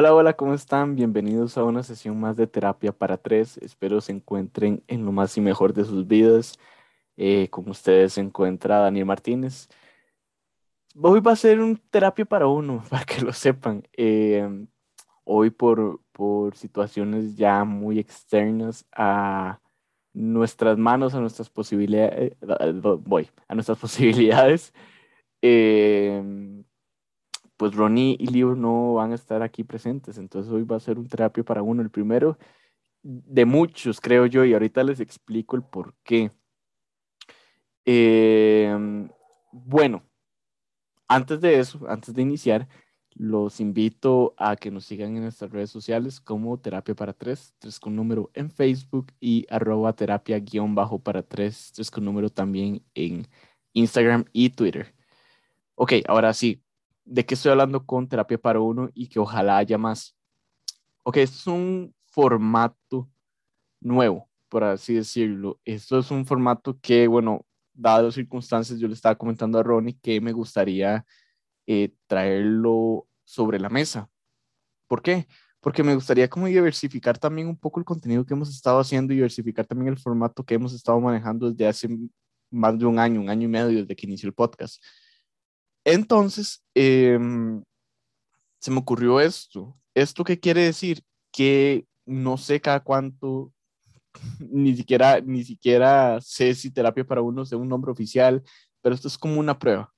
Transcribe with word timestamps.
Hola, 0.00 0.14
hola, 0.14 0.32
¿cómo 0.32 0.54
están? 0.54 0.96
Bienvenidos 0.96 1.58
a 1.58 1.64
una 1.64 1.82
sesión 1.82 2.18
más 2.18 2.34
de 2.34 2.46
terapia 2.46 2.90
para 2.90 3.18
tres. 3.18 3.58
Espero 3.58 4.00
se 4.00 4.12
encuentren 4.12 4.82
en 4.86 5.04
lo 5.04 5.12
más 5.12 5.36
y 5.36 5.42
mejor 5.42 5.74
de 5.74 5.84
sus 5.84 6.06
vidas. 6.06 6.58
Eh, 7.18 7.48
con 7.50 7.68
ustedes 7.68 8.14
se 8.14 8.22
encuentra 8.22 8.78
Daniel 8.78 9.04
Martínez. 9.04 9.68
Hoy 10.98 11.20
va 11.20 11.32
a 11.32 11.36
ser 11.36 11.60
un 11.60 11.76
terapia 11.76 12.24
para 12.24 12.46
uno, 12.46 12.82
para 12.88 13.04
que 13.04 13.20
lo 13.20 13.34
sepan. 13.34 13.82
Eh, 13.94 14.48
hoy 15.24 15.50
por, 15.50 16.00
por 16.12 16.56
situaciones 16.56 17.36
ya 17.36 17.64
muy 17.64 17.98
externas 17.98 18.86
a 18.92 19.60
nuestras 20.14 20.78
manos, 20.78 21.14
a 21.14 21.20
nuestras 21.20 21.50
posibilidades, 21.50 22.32
eh, 22.40 22.72
voy, 23.04 23.28
a 23.48 23.54
nuestras 23.54 23.78
posibilidades. 23.80 24.72
Eh, 25.42 26.62
pues 27.60 27.74
Ronnie 27.74 28.16
y 28.18 28.28
Leo 28.28 28.54
no 28.54 28.94
van 28.94 29.12
a 29.12 29.16
estar 29.16 29.42
aquí 29.42 29.64
presentes, 29.64 30.16
entonces 30.16 30.50
hoy 30.50 30.62
va 30.62 30.76
a 30.76 30.80
ser 30.80 30.98
un 30.98 31.06
terapia 31.06 31.44
para 31.44 31.60
uno, 31.62 31.82
el 31.82 31.90
primero 31.90 32.38
de 33.02 33.44
muchos, 33.44 34.00
creo 34.00 34.24
yo, 34.24 34.46
y 34.46 34.54
ahorita 34.54 34.82
les 34.82 34.98
explico 34.98 35.56
el 35.56 35.62
por 35.62 35.94
qué. 36.02 36.32
Eh, 37.84 38.74
bueno, 39.52 40.02
antes 41.06 41.42
de 41.42 41.58
eso, 41.60 41.80
antes 41.86 42.14
de 42.14 42.22
iniciar, 42.22 42.66
los 43.14 43.60
invito 43.60 44.32
a 44.38 44.56
que 44.56 44.70
nos 44.70 44.86
sigan 44.86 45.14
en 45.16 45.24
nuestras 45.24 45.50
redes 45.50 45.68
sociales 45.68 46.18
como 46.18 46.58
Terapia 46.58 46.94
para 46.94 47.12
Tres, 47.12 47.54
tres 47.58 47.78
con 47.78 47.94
número 47.94 48.30
en 48.32 48.50
Facebook 48.50 49.12
y 49.20 49.46
arroba 49.50 49.92
terapia 49.92 50.38
guion 50.38 50.74
bajo 50.74 50.98
para 50.98 51.22
tres, 51.22 51.72
tres 51.74 51.90
con 51.90 52.06
número 52.06 52.30
también 52.30 52.82
en 52.94 53.28
Instagram 53.74 54.24
y 54.32 54.48
Twitter. 54.48 54.94
Ok, 55.74 55.92
ahora 56.08 56.32
sí, 56.32 56.62
¿de 57.10 57.26
qué 57.26 57.34
estoy 57.34 57.50
hablando 57.50 57.84
con 57.84 58.08
Terapia 58.08 58.38
para 58.38 58.60
Uno 58.60 58.88
y 58.94 59.08
que 59.08 59.18
ojalá 59.18 59.58
haya 59.58 59.76
más? 59.76 60.16
Ok, 61.02 61.16
esto 61.16 61.36
es 61.38 61.46
un 61.48 61.94
formato 62.04 63.10
nuevo, 63.80 64.28
por 64.48 64.62
así 64.62 64.94
decirlo. 64.94 65.58
Esto 65.64 65.98
es 65.98 66.10
un 66.12 66.24
formato 66.24 66.78
que, 66.80 67.08
bueno, 67.08 67.44
dadas 67.74 68.04
las 68.04 68.14
circunstancias, 68.14 68.78
yo 68.78 68.86
le 68.86 68.94
estaba 68.94 69.16
comentando 69.16 69.58
a 69.58 69.62
Ronnie 69.62 69.98
que 70.00 70.20
me 70.20 70.32
gustaría 70.32 71.04
eh, 71.66 71.92
traerlo 72.06 73.08
sobre 73.24 73.58
la 73.58 73.68
mesa. 73.68 74.08
¿Por 74.86 75.02
qué? 75.02 75.26
Porque 75.60 75.82
me 75.82 75.94
gustaría 75.94 76.30
como 76.30 76.46
diversificar 76.46 77.18
también 77.18 77.48
un 77.48 77.56
poco 77.56 77.80
el 77.80 77.84
contenido 77.84 78.24
que 78.24 78.34
hemos 78.34 78.50
estado 78.50 78.78
haciendo 78.78 79.12
y 79.12 79.16
diversificar 79.16 79.66
también 79.66 79.88
el 79.88 79.98
formato 79.98 80.44
que 80.44 80.54
hemos 80.54 80.72
estado 80.74 81.00
manejando 81.00 81.50
desde 81.50 81.66
hace 81.66 81.88
más 82.50 82.78
de 82.78 82.86
un 82.86 83.00
año, 83.00 83.20
un 83.20 83.30
año 83.30 83.46
y 83.46 83.50
medio 83.50 83.80
desde 83.80 83.96
que 83.96 84.06
inició 84.06 84.28
el 84.28 84.34
podcast. 84.34 84.80
Entonces, 85.84 86.62
em, 86.74 87.62
se 88.60 88.70
me 88.70 88.78
ocurrió 88.78 89.20
esto. 89.20 89.76
¿Esto 89.94 90.24
qué 90.24 90.38
quiere 90.38 90.62
decir? 90.64 91.02
Que 91.32 91.86
no 92.06 92.36
sé 92.38 92.60
cada 92.60 92.80
cuánto, 92.80 93.52
ni 94.40 94.76
siquiera, 94.76 95.20
ni 95.20 95.44
siquiera 95.44 96.20
sé 96.20 96.54
si 96.54 96.70
terapia 96.70 97.04
para 97.04 97.22
uno 97.22 97.44
sea 97.44 97.58
un 97.58 97.68
nombre 97.68 97.92
oficial, 97.92 98.42
pero 98.82 98.94
esto 98.94 99.08
es 99.08 99.18
como 99.18 99.40
una 99.40 99.58
prueba 99.58 99.92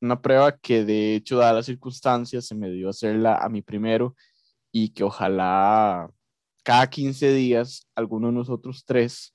una 0.00 0.20
prueba 0.20 0.56
que 0.56 0.84
de 0.84 1.16
hecho, 1.16 1.38
dadas 1.38 1.54
las 1.54 1.66
circunstancias, 1.66 2.46
se 2.46 2.54
me 2.54 2.70
dio 2.70 2.88
hacerla 2.88 3.36
a 3.36 3.48
mí 3.48 3.62
primero 3.62 4.14
y 4.72 4.90
que 4.90 5.04
ojalá 5.04 6.10
cada 6.62 6.88
15 6.88 7.32
días 7.32 7.86
alguno 7.94 8.28
de 8.28 8.34
nosotros 8.34 8.84
tres 8.84 9.34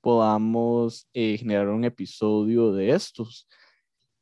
podamos 0.00 1.08
eh, 1.12 1.36
generar 1.38 1.68
un 1.68 1.84
episodio 1.84 2.72
de 2.72 2.90
estos. 2.90 3.48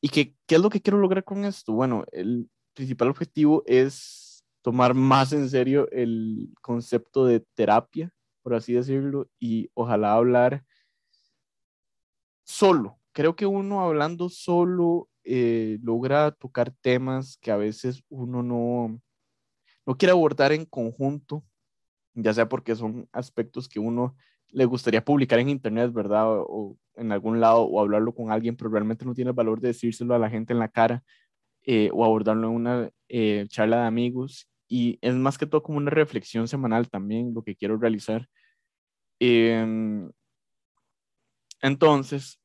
¿Y 0.01 0.09
que, 0.09 0.35
qué 0.47 0.57
es 0.57 0.61
lo 0.61 0.71
que 0.71 0.81
quiero 0.81 0.99
lograr 0.99 1.25
con 1.25 1.45
esto? 1.45 1.73
Bueno, 1.73 2.05
el 2.13 2.49
principal 2.75 3.09
objetivo 3.09 3.63
es 3.67 4.45
tomar 4.63 4.95
más 4.95 5.33
en 5.33 5.49
serio 5.49 5.89
el 5.91 6.53
concepto 6.61 7.25
de 7.25 7.41
terapia, 7.55 8.13
por 8.43 8.55
así 8.55 8.75
decirlo, 8.75 9.29
y 9.39 9.71
ojalá 9.75 10.15
hablar 10.15 10.65
solo. 12.45 12.99
Creo 13.13 13.35
que 13.35 13.47
uno 13.47 13.81
hablando 13.81 14.29
solo 14.29 15.09
eh, 15.25 15.79
logra 15.83 16.31
tocar 16.33 16.71
temas 16.81 17.39
que 17.39 17.51
a 17.51 17.57
veces 17.57 18.03
uno 18.09 18.43
no, 18.43 19.01
no 19.87 19.97
quiere 19.97 20.13
abordar 20.13 20.53
en 20.53 20.65
conjunto, 20.65 21.45
ya 22.15 22.35
sea 22.35 22.49
porque 22.49 22.77
son 22.77 23.09
aspectos 23.13 23.69
que 23.69 23.81
uno 23.81 24.17
le 24.57 24.65
gustaría 24.65 25.05
publicar 25.05 25.39
en 25.39 25.51
internet, 25.51 25.93
¿verdad? 25.93 26.25
O, 26.29 26.79
en 26.95 27.13
algún 27.13 27.41
lado, 27.41 27.65
o 27.65 27.79
hablarlo 27.79 28.15
con 28.15 28.33
alguien, 28.33 28.57
pero 28.57 28.71
realmente 28.71 29.05
no 29.05 29.13
tiene 29.13 29.29
el 29.29 29.37
valor 29.37 29.61
de 29.61 29.69
decírselo 29.69 30.15
a 30.15 30.19
la 30.19 30.31
gente 30.31 30.55
en 30.55 30.59
la 30.59 30.69
cara, 30.69 31.05
eh, 31.65 31.91
o 31.93 32.07
abordarlo 32.07 32.49
en 32.49 32.55
una 32.55 32.91
eh, 33.09 33.45
charla 33.49 33.83
de 33.83 33.87
amigos. 33.87 34.49
Y 34.67 34.99
es 35.03 35.15
más 35.15 35.37
que 35.37 35.45
todo 35.47 35.63
como 35.63 35.77
una 35.77 35.91
reflexión 35.91 36.49
semanal 36.49 36.89
también 36.89 37.35
lo 37.35 37.43
que 37.43 37.55
quiero 37.55 37.77
realizar. 37.77 38.27
Em, 39.21 40.11
entonces, 41.61 42.41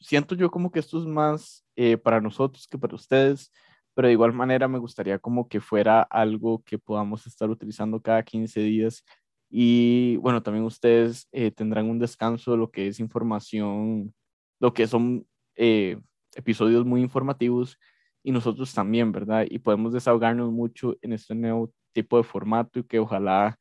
siento 0.00 0.34
yo 0.34 0.50
como 0.50 0.70
que 0.70 0.80
esto 0.80 0.98
es 1.00 1.06
más 1.06 1.64
eh, 1.74 1.96
para 1.96 2.20
nosotros 2.20 2.66
que 2.66 2.76
para 2.76 2.96
ustedes, 2.96 3.50
pero 3.94 4.08
de 4.08 4.12
igual 4.12 4.34
manera 4.34 4.68
me 4.68 4.78
gustaría 4.78 5.18
como 5.18 5.48
que 5.48 5.60
fuera 5.60 6.02
algo 6.02 6.62
que 6.64 6.78
podamos 6.78 7.26
estar 7.26 7.48
utilizando 7.48 7.98
cada 8.02 8.22
15 8.22 8.60
días 8.60 9.02
y 9.48 10.16
bueno, 10.16 10.42
también 10.42 10.64
ustedes 10.64 11.28
eh, 11.32 11.50
tendrán 11.50 11.88
un 11.88 11.98
descanso 11.98 12.52
de 12.52 12.58
lo 12.58 12.70
que 12.70 12.88
es 12.88 13.00
información, 13.00 14.14
lo 14.60 14.74
que 14.74 14.86
son 14.86 15.26
eh, 15.54 15.98
episodios 16.34 16.84
muy 16.84 17.00
informativos 17.00 17.78
y 18.22 18.32
nosotros 18.32 18.72
también, 18.74 19.12
¿verdad? 19.12 19.46
Y 19.48 19.58
podemos 19.58 19.92
desahogarnos 19.92 20.50
mucho 20.50 20.96
en 21.02 21.12
este 21.12 21.34
nuevo 21.34 21.72
tipo 21.92 22.16
de 22.16 22.24
formato 22.24 22.80
y 22.80 22.84
que 22.84 22.98
ojalá 22.98 23.58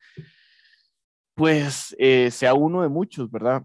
pues 1.36 1.96
sea 2.32 2.54
uno 2.54 2.82
de 2.82 2.88
muchos, 2.90 3.30
¿verdad? 3.30 3.64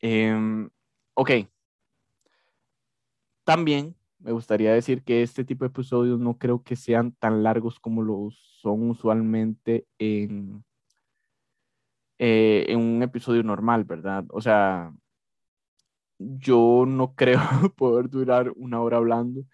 Em, 0.00 0.68
ok. 1.14 1.30
También 3.44 3.96
me 4.18 4.32
gustaría 4.32 4.72
decir 4.72 5.02
que 5.02 5.22
este 5.22 5.44
tipo 5.44 5.64
de 5.64 5.68
episodios 5.68 6.18
no 6.18 6.38
creo 6.38 6.62
que 6.62 6.76
sean 6.76 7.12
tan 7.12 7.42
largos 7.42 7.78
como 7.80 8.02
lo 8.02 8.30
son 8.30 8.90
usualmente 8.90 9.86
en, 9.98 10.64
eh, 12.18 12.66
en 12.68 12.80
un 12.80 13.02
episodio 13.02 13.42
normal, 13.42 13.84
¿verdad? 13.84 14.24
O 14.30 14.40
sea, 14.40 14.92
yo 16.18 16.84
no 16.86 17.14
creo 17.16 17.40
poder 17.76 18.08
durar 18.10 18.52
una 18.56 18.80
hora 18.80 18.98
hablando. 18.98 19.44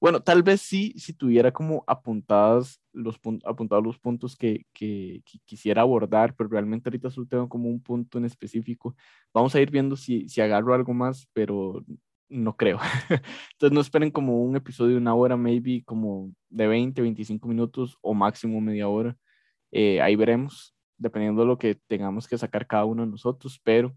Bueno, 0.00 0.20
tal 0.22 0.42
vez 0.42 0.60
sí, 0.60 0.92
si 0.98 1.14
tuviera 1.14 1.52
como 1.52 1.82
apuntadas 1.86 2.80
los, 2.92 3.18
apuntados 3.44 3.84
los 3.84 3.98
puntos 3.98 4.36
que, 4.36 4.66
quisiera 5.46 5.82
abordar, 5.82 6.34
pero 6.36 6.50
realmente 6.50 6.90
ahorita 6.90 7.10
solo 7.10 7.26
tengo 7.26 7.48
como 7.48 7.68
un 7.70 7.80
punto 7.82 8.18
en 8.18 8.26
específico. 8.26 8.94
Vamos 9.32 9.54
a 9.54 9.60
ir 9.60 9.70
viendo 9.70 9.96
si, 9.96 10.28
si 10.28 10.42
agarro 10.42 10.74
algo 10.74 10.92
más, 10.92 11.26
pero 11.32 11.82
no 12.28 12.56
creo. 12.56 12.78
Entonces 13.52 13.72
no 13.72 13.80
esperen 13.80 14.10
como 14.10 14.42
un 14.44 14.56
episodio 14.56 14.92
de 14.92 14.98
una 14.98 15.14
hora, 15.14 15.36
maybe 15.36 15.82
como 15.84 16.34
de 16.50 16.66
20, 16.66 17.00
25 17.00 17.48
minutos 17.48 17.96
o 18.02 18.12
máximo 18.14 18.60
media 18.60 18.88
hora. 18.88 19.16
Eh, 19.72 20.00
ahí 20.02 20.16
veremos, 20.16 20.73
dependiendo 21.04 21.42
de 21.42 21.48
lo 21.48 21.58
que 21.58 21.76
tengamos 21.86 22.26
que 22.26 22.38
sacar 22.38 22.66
cada 22.66 22.84
uno 22.84 23.04
de 23.04 23.12
nosotros, 23.12 23.60
pero, 23.62 23.94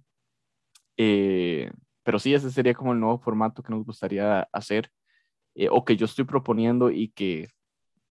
eh, 0.97 1.72
pero 2.03 2.19
sí, 2.19 2.34
ese 2.34 2.51
sería 2.51 2.75
como 2.75 2.94
el 2.94 3.00
nuevo 3.00 3.18
formato 3.19 3.63
que 3.63 3.72
nos 3.72 3.85
gustaría 3.85 4.41
hacer. 4.51 4.91
Eh, 5.56 5.69
o 5.72 5.84
que 5.84 5.97
yo 5.97 6.06
estoy 6.06 6.25
proponiendo 6.25 6.92
y 6.92 7.09
que, 7.09 7.50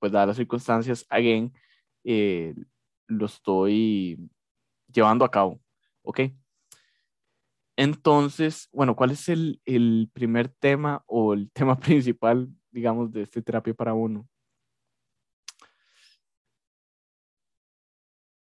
pues 0.01 0.13
dadas 0.13 0.29
las 0.29 0.37
circunstancias, 0.39 1.07
again, 1.09 1.53
eh, 2.05 2.55
lo 3.07 3.27
estoy 3.27 4.19
llevando 4.93 5.25
a 5.25 5.31
cabo. 5.31 5.61
¿Ok? 6.03 6.21
Entonces, 7.77 8.69
bueno, 8.73 8.97
¿cuál 8.97 9.13
es 9.13 9.29
el, 9.29 9.61
el 9.65 10.11
primer 10.13 10.49
tema 10.49 11.05
o 11.07 11.33
el 11.35 11.51
tema 11.53 11.79
principal, 11.79 12.49
digamos, 12.73 13.13
de 13.13 13.23
este 13.23 13.41
terapia 13.43 13.73
para 13.75 13.95
uno? 13.95 14.29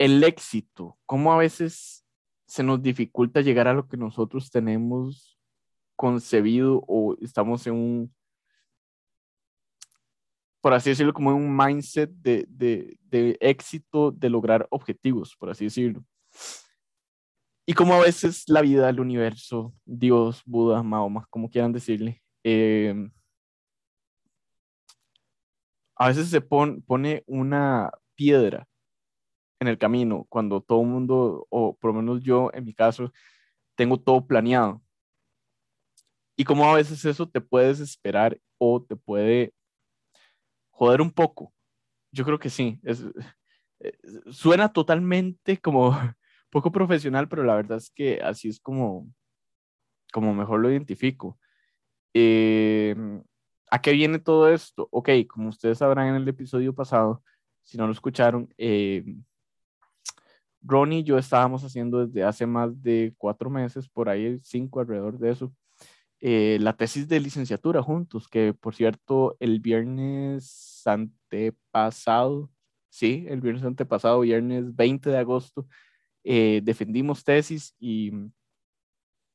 El 0.02 0.24
éxito, 0.24 0.98
cómo 1.06 1.32
a 1.32 1.36
veces 1.36 2.04
se 2.44 2.64
nos 2.64 2.82
dificulta 2.82 3.40
llegar 3.40 3.68
a 3.68 3.72
lo 3.72 3.86
que 3.86 3.96
nosotros 3.96 4.50
tenemos 4.50 5.38
concebido 5.94 6.82
o 6.88 7.14
estamos 7.20 7.64
en 7.68 7.74
un 7.74 8.14
por 10.60 10.74
así 10.74 10.90
decirlo, 10.90 11.12
como 11.12 11.32
un 11.36 11.56
mindset 11.56 12.10
de, 12.10 12.46
de, 12.48 13.36
éxito, 13.40 14.10
de 14.10 14.28
lograr 14.28 14.66
objetivos, 14.70 15.36
por 15.36 15.50
así 15.50 15.66
decirlo. 15.66 16.04
Y 17.64 17.72
como 17.72 17.94
a 17.94 18.00
veces 18.00 18.48
la 18.48 18.60
vida, 18.60 18.90
el 18.90 18.98
universo, 18.98 19.72
Dios, 19.84 20.42
Buda, 20.44 20.82
Mahoma, 20.82 21.28
como 21.30 21.48
quieran 21.48 21.72
decirle, 21.72 22.24
eh, 22.42 23.08
a 25.94 26.08
veces 26.08 26.28
se 26.28 26.40
pone 26.40 27.22
una 27.28 27.92
piedra 28.16 28.66
en 29.62 29.68
el 29.68 29.78
camino 29.78 30.26
cuando 30.28 30.60
todo 30.60 30.82
el 30.82 30.88
mundo, 30.88 31.46
o 31.50 31.76
por 31.76 31.92
lo 31.94 32.02
menos 32.02 32.22
yo 32.22 32.50
en 32.54 32.64
mi 32.64 32.74
caso, 32.74 33.12
tengo 33.76 33.98
todo 33.98 34.26
planeado. 34.26 34.82
Y 36.36 36.44
como 36.44 36.64
a 36.70 36.74
veces 36.74 37.04
eso 37.04 37.28
te 37.28 37.40
puede 37.40 37.68
desesperar 37.68 38.38
o 38.58 38.82
te 38.82 38.96
puede 38.96 39.54
joder 40.70 41.00
un 41.00 41.10
poco, 41.10 41.52
yo 42.12 42.24
creo 42.24 42.38
que 42.38 42.50
sí. 42.50 42.80
Es, 42.82 43.04
eh, 43.80 43.92
suena 44.30 44.72
totalmente 44.72 45.58
como 45.58 45.90
poco 46.50 46.72
profesional, 46.72 47.28
pero 47.28 47.44
la 47.44 47.56
verdad 47.56 47.78
es 47.78 47.90
que 47.90 48.20
así 48.22 48.48
es 48.48 48.60
como, 48.60 49.08
como 50.12 50.34
mejor 50.34 50.60
lo 50.60 50.70
identifico. 50.70 51.38
Eh, 52.14 52.94
¿A 53.70 53.80
qué 53.80 53.92
viene 53.92 54.18
todo 54.18 54.48
esto? 54.50 54.88
Ok, 54.90 55.08
como 55.28 55.48
ustedes 55.48 55.78
sabrán 55.78 56.08
en 56.08 56.16
el 56.16 56.28
episodio 56.28 56.74
pasado, 56.74 57.22
si 57.62 57.78
no 57.78 57.86
lo 57.86 57.92
escucharon, 57.92 58.52
eh, 58.58 59.02
Ronnie 60.62 61.00
y 61.00 61.04
yo 61.04 61.18
estábamos 61.18 61.64
haciendo 61.64 62.06
desde 62.06 62.24
hace 62.24 62.46
más 62.46 62.82
de 62.82 63.14
cuatro 63.18 63.50
meses, 63.50 63.88
por 63.88 64.08
ahí 64.08 64.38
cinco 64.42 64.80
alrededor 64.80 65.18
de 65.18 65.30
eso, 65.30 65.52
eh, 66.20 66.58
la 66.60 66.76
tesis 66.76 67.08
de 67.08 67.20
licenciatura 67.20 67.82
juntos, 67.82 68.28
que 68.28 68.54
por 68.54 68.74
cierto, 68.74 69.36
el 69.40 69.60
viernes 69.60 70.82
antepasado, 70.86 72.50
sí, 72.88 73.26
el 73.28 73.40
viernes 73.40 73.64
antepasado, 73.64 74.20
viernes 74.20 74.74
20 74.74 75.10
de 75.10 75.18
agosto, 75.18 75.66
eh, 76.24 76.60
defendimos 76.62 77.24
tesis 77.24 77.74
y, 77.80 78.12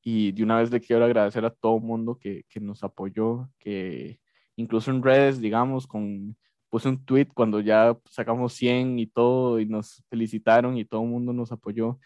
y 0.01 0.31
de 0.31 0.43
una 0.43 0.59
vez 0.59 0.71
le 0.71 0.79
quiero 0.79 1.03
agradecer 1.03 1.43
a 1.43 1.49
todo 1.49 1.77
el 1.77 1.83
mundo 1.83 2.17
que, 2.17 2.45
que 2.47 2.61
nos 2.61 2.83
apoyó, 2.83 3.49
que 3.59 4.19
incluso 4.55 4.89
en 4.91 5.03
redes, 5.03 5.41
digamos, 5.41 5.87
con 5.87 6.37
puse 6.69 6.89
un 6.89 7.03
tweet 7.03 7.27
cuando 7.33 7.59
ya 7.61 7.97
sacamos 8.09 8.53
100 8.53 8.99
y 8.99 9.07
todo 9.07 9.59
y 9.59 9.65
nos 9.65 10.03
felicitaron 10.09 10.77
y 10.77 10.85
todo 10.85 11.01
el 11.03 11.09
mundo 11.09 11.33
nos 11.33 11.51
apoyó. 11.51 11.99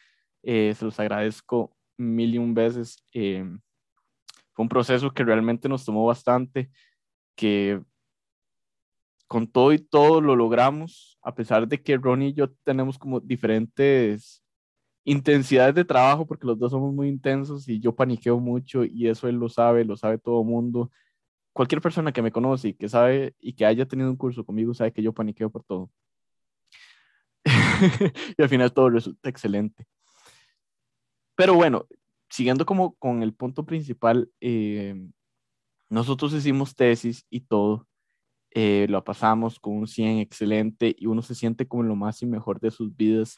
Eh, 0.43 0.73
se 0.75 0.85
los 0.85 0.99
agradezco 0.99 1.75
mil 1.97 2.35
y 2.35 2.37
un 2.37 2.53
veces. 2.53 3.03
Eh, 3.13 3.45
fue 4.53 4.63
un 4.63 4.69
proceso 4.69 5.11
que 5.11 5.23
realmente 5.23 5.69
nos 5.69 5.85
tomó 5.85 6.05
bastante, 6.05 6.69
que 7.35 7.81
con 9.27 9.47
todo 9.47 9.71
y 9.71 9.79
todo 9.79 10.19
lo 10.19 10.35
logramos, 10.35 11.17
a 11.21 11.33
pesar 11.33 11.67
de 11.67 11.81
que 11.81 11.97
Ronnie 11.97 12.29
y 12.29 12.33
yo 12.33 12.51
tenemos 12.63 12.97
como 12.97 13.19
diferentes 13.21 14.43
intensidades 15.05 15.73
de 15.73 15.85
trabajo, 15.85 16.27
porque 16.27 16.45
los 16.45 16.59
dos 16.59 16.71
somos 16.71 16.93
muy 16.93 17.07
intensos 17.07 17.67
y 17.67 17.79
yo 17.79 17.95
paniqueo 17.95 18.39
mucho 18.39 18.83
y 18.83 19.07
eso 19.07 19.27
él 19.27 19.35
lo 19.37 19.49
sabe, 19.49 19.85
lo 19.85 19.95
sabe 19.95 20.17
todo 20.17 20.41
el 20.41 20.47
mundo 20.47 20.91
cualquier 21.53 21.81
persona 21.81 22.11
que 22.11 22.21
me 22.21 22.31
conoce 22.31 22.69
y 22.69 22.73
que 22.73 22.89
sabe 22.89 23.35
y 23.39 23.53
que 23.53 23.65
haya 23.65 23.85
tenido 23.85 24.09
un 24.09 24.17
curso 24.17 24.45
conmigo 24.45 24.73
sabe 24.73 24.93
que 24.93 25.03
yo 25.03 25.13
paniqueo 25.13 25.49
por 25.49 25.63
todo. 25.63 25.89
y 28.37 28.41
al 28.41 28.49
final 28.49 28.73
todo 28.73 28.89
resulta 28.89 29.29
excelente. 29.29 29.85
Pero 31.35 31.55
bueno, 31.55 31.87
siguiendo 32.29 32.65
como 32.65 32.95
con 32.95 33.23
el 33.23 33.33
punto 33.33 33.65
principal, 33.65 34.29
eh, 34.39 34.95
nosotros 35.89 36.33
hicimos 36.33 36.75
tesis 36.75 37.25
y 37.29 37.41
todo, 37.41 37.87
eh, 38.51 38.85
lo 38.89 39.03
pasamos 39.03 39.59
con 39.59 39.73
un 39.73 39.87
100 39.87 40.19
excelente 40.19 40.95
y 40.97 41.07
uno 41.07 41.21
se 41.21 41.35
siente 41.35 41.67
como 41.67 41.83
lo 41.83 41.95
más 41.95 42.21
y 42.21 42.25
mejor 42.25 42.59
de 42.59 42.71
sus 42.71 42.95
vidas, 42.95 43.37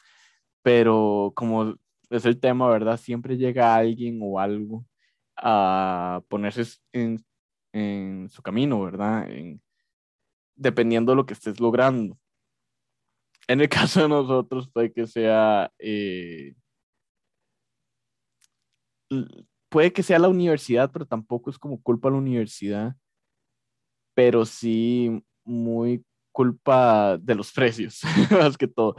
pero 0.62 1.32
como 1.34 1.74
es 2.10 2.24
el 2.26 2.38
tema, 2.38 2.68
¿verdad? 2.68 2.96
Siempre 2.98 3.36
llega 3.36 3.74
alguien 3.74 4.20
o 4.22 4.38
algo 4.38 4.84
a 5.36 6.22
ponerse 6.28 6.64
en, 6.92 7.24
en 7.74 8.28
su 8.30 8.40
camino, 8.40 8.80
¿verdad? 8.80 9.28
dependiendo 10.54 11.10
de 11.10 11.16
lo 11.16 11.26
que 11.26 11.34
estés 11.34 11.58
logrando. 11.58 12.16
En 13.48 13.60
el 13.60 13.68
caso 13.92 14.02
de 14.02 14.08
nosotros, 14.08 14.70
puede 14.70 14.92
que 14.92 15.06
sea, 15.06 15.70
eh, 15.78 16.54
puede 19.68 19.92
que 19.92 20.04
sea 20.04 20.20
la 20.20 20.28
universidad, 20.28 20.90
pero 20.92 21.04
tampoco 21.04 21.50
es 21.50 21.58
como 21.58 21.82
culpa 21.82 22.10
la 22.10 22.16
universidad, 22.16 22.94
pero 24.14 24.44
sí 24.46 25.20
muy 25.44 26.04
culpa 26.32 27.18
de 27.18 27.34
los 27.34 27.52
precios, 27.52 28.02
más 28.30 28.56
que 28.56 28.68
todo. 28.68 28.94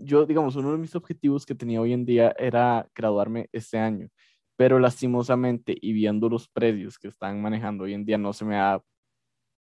yo, 0.00 0.24
digamos, 0.24 0.54
uno 0.54 0.72
de 0.72 0.78
mis 0.78 0.94
objetivos 0.94 1.44
que 1.44 1.54
tenía 1.54 1.80
hoy 1.80 1.92
en 1.92 2.06
día 2.06 2.34
era 2.38 2.88
graduarme 2.94 3.48
este 3.52 3.76
año 3.78 4.08
pero 4.56 4.78
lastimosamente 4.78 5.76
y 5.80 5.92
viendo 5.92 6.28
los 6.28 6.48
precios 6.48 6.98
que 6.98 7.08
están 7.08 7.40
manejando 7.42 7.84
hoy 7.84 7.94
en 7.94 8.04
día 8.04 8.18
no 8.18 8.32
se 8.32 8.44
me 8.44 8.56
da 8.56 8.82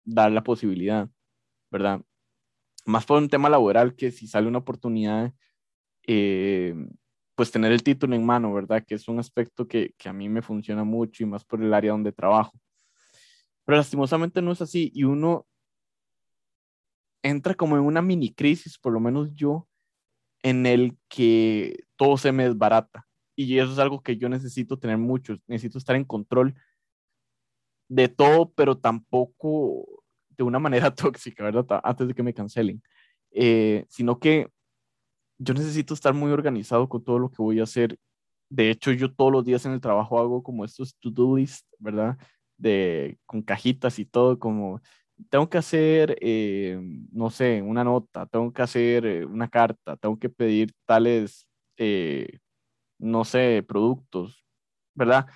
dar 0.04 0.32
la 0.32 0.44
posibilidad, 0.44 1.10
¿verdad? 1.72 2.02
Más 2.86 3.06
por 3.06 3.20
un 3.20 3.30
tema 3.30 3.50
laboral 3.50 3.96
que 3.96 4.12
si 4.12 4.28
sale 4.28 4.48
una 4.48 4.60
oportunidad, 4.60 5.34
eh, 6.08 6.76
pues 7.36 7.52
tener 7.52 7.72
el 7.72 7.84
título 7.84 8.16
en 8.16 8.26
mano, 8.26 8.54
¿verdad? 8.54 8.84
Que 8.86 8.96
es 8.96 9.08
un 9.08 9.20
aspecto 9.20 9.68
que, 9.68 9.94
que 9.98 10.10
a 10.10 10.14
mí 10.14 10.28
me 10.30 10.42
funciona 10.42 10.84
mucho 10.84 11.24
y 11.24 11.28
más 11.28 11.46
por 11.46 11.64
el 11.64 11.74
área 11.74 11.92
donde 11.92 12.12
trabajo. 12.12 12.54
Pero 13.66 13.78
lastimosamente 13.78 14.42
no 14.42 14.52
es 14.52 14.62
así 14.62 14.92
y 14.94 15.04
uno 15.04 15.46
entra 17.24 17.54
como 17.54 17.78
en 17.78 17.84
una 17.84 18.02
mini 18.02 18.34
crisis, 18.34 18.78
por 18.80 18.94
lo 18.94 19.00
menos 19.00 19.34
yo, 19.34 19.68
en 20.44 20.66
el 20.66 20.98
que 21.08 21.84
todo 21.96 22.18
se 22.18 22.32
me 22.32 22.46
desbarata 22.46 23.08
y 23.44 23.60
eso 23.60 23.72
es 23.72 23.80
algo 23.80 24.02
que 24.02 24.18
yo 24.18 24.30
necesito 24.30 24.78
tener 24.78 24.98
mucho, 24.98 25.38
necesito 25.48 25.78
estar 25.78 25.96
en 25.96 26.06
control 26.06 26.56
de 27.90 28.08
todo, 28.08 28.52
pero 28.54 28.78
tampoco 28.78 30.04
de 30.30 30.44
una 30.44 30.60
manera 30.60 30.94
tóxica, 30.96 31.44
¿verdad? 31.44 31.82
Antes 31.84 32.08
de 32.08 32.14
que 32.14 32.24
me 32.24 32.34
cancelen, 32.34 32.82
eh, 33.32 33.86
sino 33.90 34.20
que 34.20 34.48
yo 35.38 35.54
necesito 35.54 35.94
estar 35.94 36.14
muy 36.14 36.32
organizado 36.32 36.88
con 36.88 37.04
todo 37.04 37.20
lo 37.20 37.30
que 37.30 37.42
voy 37.42 37.60
a 37.60 37.64
hacer. 37.64 37.98
De 38.50 38.70
hecho, 38.70 38.92
yo 38.92 39.14
todos 39.14 39.32
los 39.32 39.46
días 39.46 39.66
en 39.66 39.74
el 39.74 39.82
trabajo 39.82 40.20
hago 40.20 40.44
como 40.44 40.66
estos 40.66 40.96
to-do 41.00 41.38
list, 41.38 41.66
¿verdad? 41.80 42.18
De, 42.58 43.18
con 43.26 43.42
cajitas 43.42 43.98
y 44.00 44.06
todo, 44.06 44.40
como 44.40 44.82
tengo 45.30 45.50
que 45.50 45.58
hacer, 45.58 46.18
eh, 46.22 46.80
no 47.12 47.30
sé, 47.30 47.62
una 47.62 47.84
nota, 47.84 48.26
tengo 48.28 48.52
que 48.54 48.62
hacer 48.62 49.06
eh, 49.06 49.26
una 49.26 49.50
carta, 49.50 49.96
tengo 49.98 50.18
que 50.20 50.30
pedir 50.30 50.72
tales 50.86 51.48
no 53.02 53.26
sé, 53.26 53.64
productos, 53.68 54.46
¿verdad? 54.94 55.28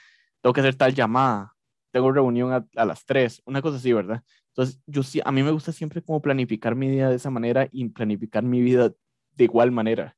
Tengo 0.42 0.54
que 0.54 0.62
hacer 0.62 0.76
tal 0.76 0.94
llamada, 0.94 1.56
tengo 1.92 2.12
reunión 2.12 2.52
a, 2.54 2.86
las 2.86 3.06
3, 3.06 3.42
una 3.46 3.62
cosa 3.62 3.78
así, 3.78 3.92
¿verdad? 3.94 4.24
Entonces, 4.50 4.80
yo 4.86 5.04
sí, 5.04 5.22
a 5.26 5.32
mí 5.32 5.44
me 5.44 5.52
gusta 5.52 5.72
siempre 5.72 6.02
como 6.02 6.22
planificar 6.22 6.75
mi 6.75 6.89
día 6.89 7.10
de 7.10 7.16
esa 7.16 7.30
manera 7.30 7.68
y 7.72 7.89
planificar 7.89 8.44
mi 8.44 8.62
vida 8.62 8.94
de 9.34 9.44
igual 9.44 9.72
manera. 9.72 10.16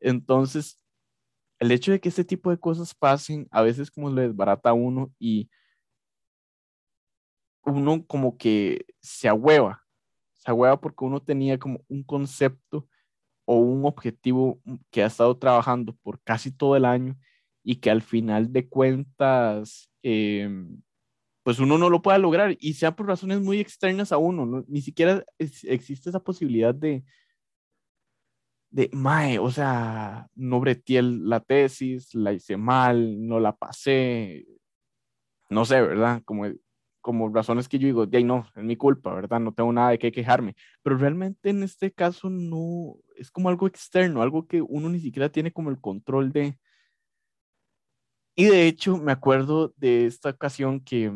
Entonces, 0.00 0.82
el 1.58 1.70
hecho 1.72 1.92
de 1.92 2.00
que 2.00 2.08
este 2.08 2.24
tipo 2.24 2.50
de 2.50 2.58
cosas 2.58 2.94
pasen, 2.94 3.48
a 3.50 3.62
veces 3.62 3.90
como 3.90 4.10
le 4.10 4.22
desbarata 4.22 4.70
a 4.70 4.74
uno 4.74 5.12
y 5.18 5.50
uno 7.64 8.04
como 8.06 8.36
que 8.36 8.86
se 9.00 9.28
ahueva, 9.28 9.84
se 10.36 10.50
ahueva 10.50 10.80
porque 10.80 11.04
uno 11.04 11.20
tenía 11.20 11.58
como 11.58 11.80
un 11.88 12.02
concepto 12.02 12.88
o 13.50 13.54
un 13.56 13.86
objetivo 13.86 14.60
que 14.90 15.02
ha 15.02 15.06
estado 15.06 15.38
trabajando 15.38 15.96
por 16.02 16.20
casi 16.22 16.50
todo 16.50 16.76
el 16.76 16.84
año 16.84 17.16
y 17.62 17.76
que 17.76 17.90
al 17.90 18.02
final 18.02 18.52
de 18.52 18.68
cuentas, 18.68 19.90
em, 20.02 20.82
pues 21.42 21.58
uno 21.58 21.78
no 21.78 21.88
lo 21.88 22.02
pueda 22.02 22.18
lograr 22.18 22.58
y 22.60 22.74
sea 22.74 22.94
por 22.94 23.06
razones 23.06 23.40
muy 23.40 23.58
externas 23.58 24.12
a 24.12 24.18
uno, 24.18 24.64
ni 24.68 24.82
siquiera 24.82 25.24
existe 25.38 26.10
esa 26.10 26.22
posibilidad 26.22 26.74
de, 26.74 27.04
de, 28.70 28.90
mae, 28.92 29.38
o 29.38 29.50
sea, 29.50 30.28
no 30.34 30.60
breteé 30.60 31.00
la 31.00 31.40
tesis, 31.40 32.14
la 32.14 32.34
hice 32.34 32.58
mal, 32.58 33.26
no 33.26 33.40
la 33.40 33.56
pasé, 33.56 34.46
no 35.48 35.64
sé, 35.64 35.80
¿verdad? 35.80 36.22
Como 36.26 36.44
como 37.00 37.28
razones 37.28 37.68
que 37.68 37.78
yo 37.78 37.86
digo, 37.86 38.06
de 38.06 38.18
ahí 38.18 38.24
no, 38.24 38.46
es 38.56 38.62
mi 38.62 38.76
culpa, 38.76 39.14
¿verdad? 39.14 39.40
No 39.40 39.52
tengo 39.52 39.72
nada 39.72 39.90
de 39.90 39.98
qué 39.98 40.12
quejarme. 40.12 40.54
Pero 40.82 40.96
realmente 40.96 41.50
en 41.50 41.62
este 41.62 41.92
caso 41.92 42.30
no, 42.30 42.96
es 43.16 43.30
como 43.30 43.48
algo 43.48 43.66
externo, 43.66 44.22
algo 44.22 44.46
que 44.46 44.62
uno 44.62 44.88
ni 44.88 45.00
siquiera 45.00 45.28
tiene 45.30 45.52
como 45.52 45.70
el 45.70 45.80
control 45.80 46.32
de. 46.32 46.58
Y 48.36 48.46
de 48.46 48.66
hecho, 48.68 48.96
me 48.98 49.12
acuerdo 49.12 49.72
de 49.76 50.06
esta 50.06 50.30
ocasión 50.30 50.80
que, 50.80 51.10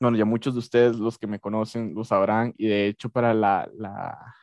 bueno, 0.00 0.16
ya 0.16 0.24
muchos 0.24 0.54
de 0.54 0.60
ustedes, 0.60 0.96
los 0.96 1.18
que 1.18 1.26
me 1.26 1.40
conocen, 1.40 1.94
lo 1.94 2.04
sabrán, 2.04 2.54
y 2.56 2.68
de 2.68 2.88
hecho 2.88 3.08
para 3.10 3.34
la, 3.34 3.68
la 3.74 4.34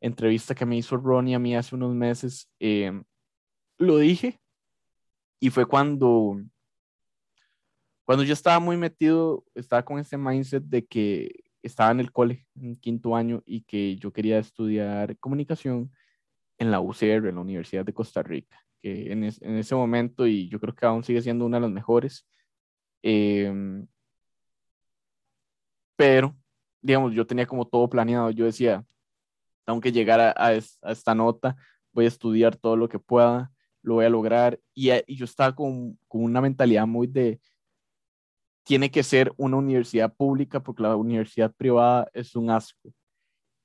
entrevista 0.00 0.54
que 0.54 0.66
me 0.66 0.76
hizo 0.76 0.96
Ronnie 0.96 1.34
a 1.34 1.38
mí 1.38 1.56
hace 1.56 1.74
unos 1.74 1.94
meses, 1.94 2.50
eh, 2.60 2.92
lo 3.78 3.98
dije, 3.98 4.40
y 5.40 5.50
fue 5.50 5.66
cuando 5.66 6.40
cuando 8.08 8.24
yo 8.24 8.32
estaba 8.32 8.58
muy 8.58 8.78
metido, 8.78 9.44
estaba 9.54 9.84
con 9.84 9.98
ese 9.98 10.16
mindset 10.16 10.64
de 10.64 10.86
que 10.86 11.44
estaba 11.62 11.90
en 11.90 12.00
el 12.00 12.10
cole, 12.10 12.46
en 12.54 12.74
quinto 12.74 13.14
año, 13.14 13.42
y 13.44 13.64
que 13.64 13.96
yo 13.96 14.14
quería 14.14 14.38
estudiar 14.38 15.18
comunicación 15.18 15.92
en 16.56 16.70
la 16.70 16.80
UCR, 16.80 17.28
en 17.28 17.34
la 17.34 17.42
Universidad 17.42 17.84
de 17.84 17.92
Costa 17.92 18.22
Rica, 18.22 18.64
que 18.80 19.12
en, 19.12 19.24
ese 19.24 19.74
momento, 19.74 20.26
y 20.26 20.48
yo 20.48 20.58
creo 20.58 20.74
que 20.74 20.86
aún 20.86 21.04
sigue 21.04 21.20
siendo 21.20 21.44
una 21.44 21.58
de 21.58 21.60
las 21.60 21.70
mejores. 21.70 22.26
Em, 23.02 23.86
pero, 25.94 26.34
digamos, 26.80 27.12
yo 27.12 27.26
tenía 27.26 27.44
como 27.44 27.66
todo 27.66 27.90
planeado. 27.90 28.30
Yo 28.30 28.46
decía, 28.46 28.86
tengo 29.66 29.82
que 29.82 29.92
llegar 29.92 30.34
a, 30.34 30.54
esta 30.54 31.14
nota, 31.14 31.56
voy 31.92 32.06
a 32.06 32.08
estudiar 32.08 32.56
todo 32.56 32.74
lo 32.74 32.88
que 32.88 32.98
pueda, 32.98 33.52
lo 33.82 33.96
voy 33.96 34.06
a 34.06 34.08
lograr. 34.08 34.58
Y, 34.72 34.92
y 35.06 35.16
yo 35.16 35.26
estaba 35.26 35.54
con, 35.54 35.98
con 36.08 36.24
una 36.24 36.40
mentalidad 36.40 36.86
muy 36.86 37.06
de 37.06 37.38
tiene 38.68 38.90
que 38.90 39.02
ser 39.02 39.32
una 39.38 39.56
universidad 39.56 40.14
pública 40.14 40.62
porque 40.62 40.82
la 40.82 40.94
universidad 40.94 41.50
privada 41.54 42.10
es 42.12 42.36
un 42.36 42.50
asco. 42.50 42.92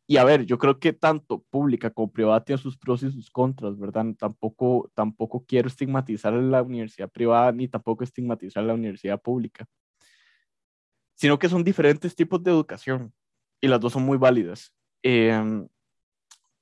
y 0.07 0.15
a 0.15 0.23
ver, 0.23 0.45
yo 0.45 0.57
creo 0.57 0.79
que 0.79 0.93
tanto 0.93 1.43
pública 1.49 1.89
como 1.89 2.09
privada 2.09 2.41
tiene 2.43 2.61
sus 2.61 2.77
pros 2.77 3.03
y 3.03 3.11
sus 3.11 3.29
contras, 3.29 3.77
¿verdad? 3.77 4.05
Tampoco, 4.17 4.89
tampoco 4.93 5.43
quiero 5.45 5.67
estigmatizar 5.67 6.31
la 6.33 6.63
universidad 6.63 7.09
privada 7.09 7.51
ni 7.51 7.67
tampoco 7.67 8.05
estigmatizar 8.05 8.63
la 8.63 8.75
universidad 8.75 9.21
pública, 9.21 9.65
sino 11.15 11.37
que 11.37 11.49
son 11.49 11.65
diferentes 11.65 12.15
tipos 12.15 12.41
de 12.41 12.51
educación 12.51 13.13
y 13.59 13.67
las 13.67 13.81
dos 13.81 13.91
son 13.91 14.03
muy 14.03 14.17
válidas. 14.17 14.73
Em, 15.03 15.67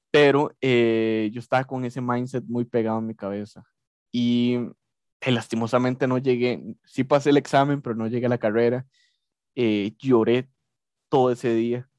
pero 0.10 0.52
eh, 0.62 1.30
yo 1.32 1.40
estaba 1.40 1.64
con 1.64 1.86
ese 1.86 2.02
mindset 2.02 2.44
muy 2.46 2.66
pegado 2.66 2.98
en 2.98 3.08
mi 3.08 3.16
cabeza 3.16 3.64
y 4.12 4.58
eh, 5.22 5.32
lastimosamente 5.32 6.08
no 6.08 6.18
llegué, 6.18 6.62
sí 6.86 7.04
pasé 7.04 7.32
el 7.32 7.38
examen, 7.38 7.82
pero 7.82 7.96
no 7.96 8.08
llegué 8.08 8.26
a 8.28 8.30
la 8.30 8.38
carrera. 8.38 8.86
Eh, 9.56 9.94
lloré 10.00 10.50
todo 11.10 11.32
ese 11.32 11.54
día 11.54 11.92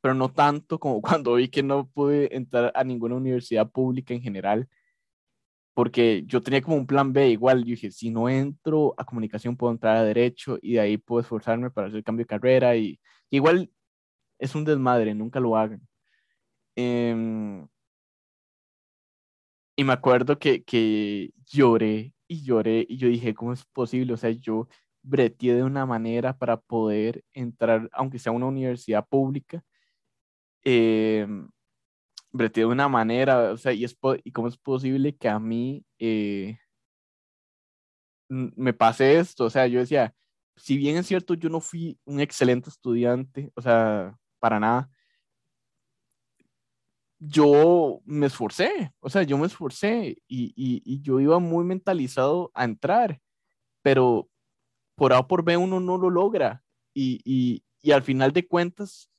pero 0.00 0.14
no 0.14 0.32
tanto 0.32 0.78
como 0.78 1.02
cuando 1.02 1.34
vi 1.34 1.48
que 1.48 1.62
no 1.62 1.88
pude 1.88 2.34
entrar 2.36 2.72
a 2.74 2.84
ninguna 2.84 3.16
universidad 3.16 3.70
pública 3.70 4.14
en 4.14 4.22
general, 4.22 4.68
porque 5.74 6.24
yo 6.26 6.42
tenía 6.42 6.62
como 6.62 6.76
un 6.76 6.86
plan 6.86 7.12
B, 7.12 7.30
igual, 7.30 7.60
yo 7.60 7.70
dije, 7.70 7.90
si 7.90 8.10
no 8.10 8.28
entro 8.28 8.94
a 8.96 9.04
comunicación 9.04 9.56
puedo 9.56 9.72
entrar 9.72 9.96
a 9.96 10.04
derecho 10.04 10.58
y 10.60 10.74
de 10.74 10.80
ahí 10.80 10.96
puedo 10.98 11.20
esforzarme 11.20 11.70
para 11.70 11.88
hacer 11.88 12.02
cambio 12.02 12.24
de 12.24 12.28
carrera 12.28 12.76
y 12.76 12.98
igual 13.30 13.70
es 14.38 14.54
un 14.54 14.64
desmadre, 14.64 15.14
nunca 15.14 15.40
lo 15.40 15.56
hagan. 15.56 15.80
Em, 16.76 17.66
y 19.78 19.84
me 19.84 19.92
acuerdo 19.92 20.40
que, 20.40 20.64
que 20.64 21.30
lloré 21.46 22.12
y 22.26 22.42
lloré 22.42 22.84
y 22.88 22.96
yo 22.98 23.06
dije, 23.06 23.32
¿cómo 23.32 23.52
es 23.52 23.64
posible? 23.66 24.12
O 24.12 24.16
sea, 24.16 24.30
yo 24.30 24.66
breteé 25.02 25.54
de 25.54 25.62
una 25.62 25.86
manera 25.86 26.36
para 26.36 26.56
poder 26.60 27.24
entrar, 27.32 27.88
aunque 27.92 28.18
sea 28.18 28.32
una 28.32 28.46
universidad 28.46 29.06
pública, 29.08 29.62
eh, 30.64 31.28
de 32.32 32.66
una 32.66 32.88
manera, 32.88 33.52
o 33.52 33.56
sea, 33.56 33.72
y, 33.72 33.84
es 33.84 33.96
y 34.24 34.32
cómo 34.32 34.48
es 34.48 34.58
posible 34.58 35.16
que 35.16 35.28
a 35.28 35.38
mí 35.38 35.84
eh, 36.00 36.58
me 38.28 38.72
pase 38.72 39.20
esto, 39.20 39.44
o 39.44 39.50
sea, 39.50 39.68
yo 39.68 39.78
decía, 39.78 40.12
si 40.56 40.76
bien 40.76 40.96
es 40.96 41.06
cierto, 41.06 41.34
yo 41.34 41.50
no 41.50 41.60
fui 41.60 42.00
un 42.04 42.18
excelente 42.18 42.68
estudiante, 42.68 43.52
o 43.54 43.62
sea, 43.62 44.18
para 44.40 44.58
nada, 44.58 44.90
yo 47.18 48.00
me 48.04 48.26
esforcé, 48.26 48.92
o 49.00 49.10
sea, 49.10 49.22
yo 49.22 49.38
me 49.38 49.46
esforcé 49.46 50.22
y, 50.28 50.52
y, 50.56 51.00
yo 51.02 51.20
iba 51.20 51.38
muy 51.38 51.64
mentalizado 51.64 52.50
a 52.54 52.64
entrar, 52.64 53.20
pero 53.82 54.28
por 54.94 55.12
A 55.12 55.20
o 55.20 55.28
por 55.28 55.44
B 55.44 55.56
uno 55.56 55.80
no 55.80 55.98
lo 55.98 56.10
logra 56.10 56.62
y, 56.94 57.20
y, 57.24 57.64
y 57.80 57.92
al 57.92 58.02
final 58.02 58.32
de 58.32 58.46
cuentas 58.46 59.10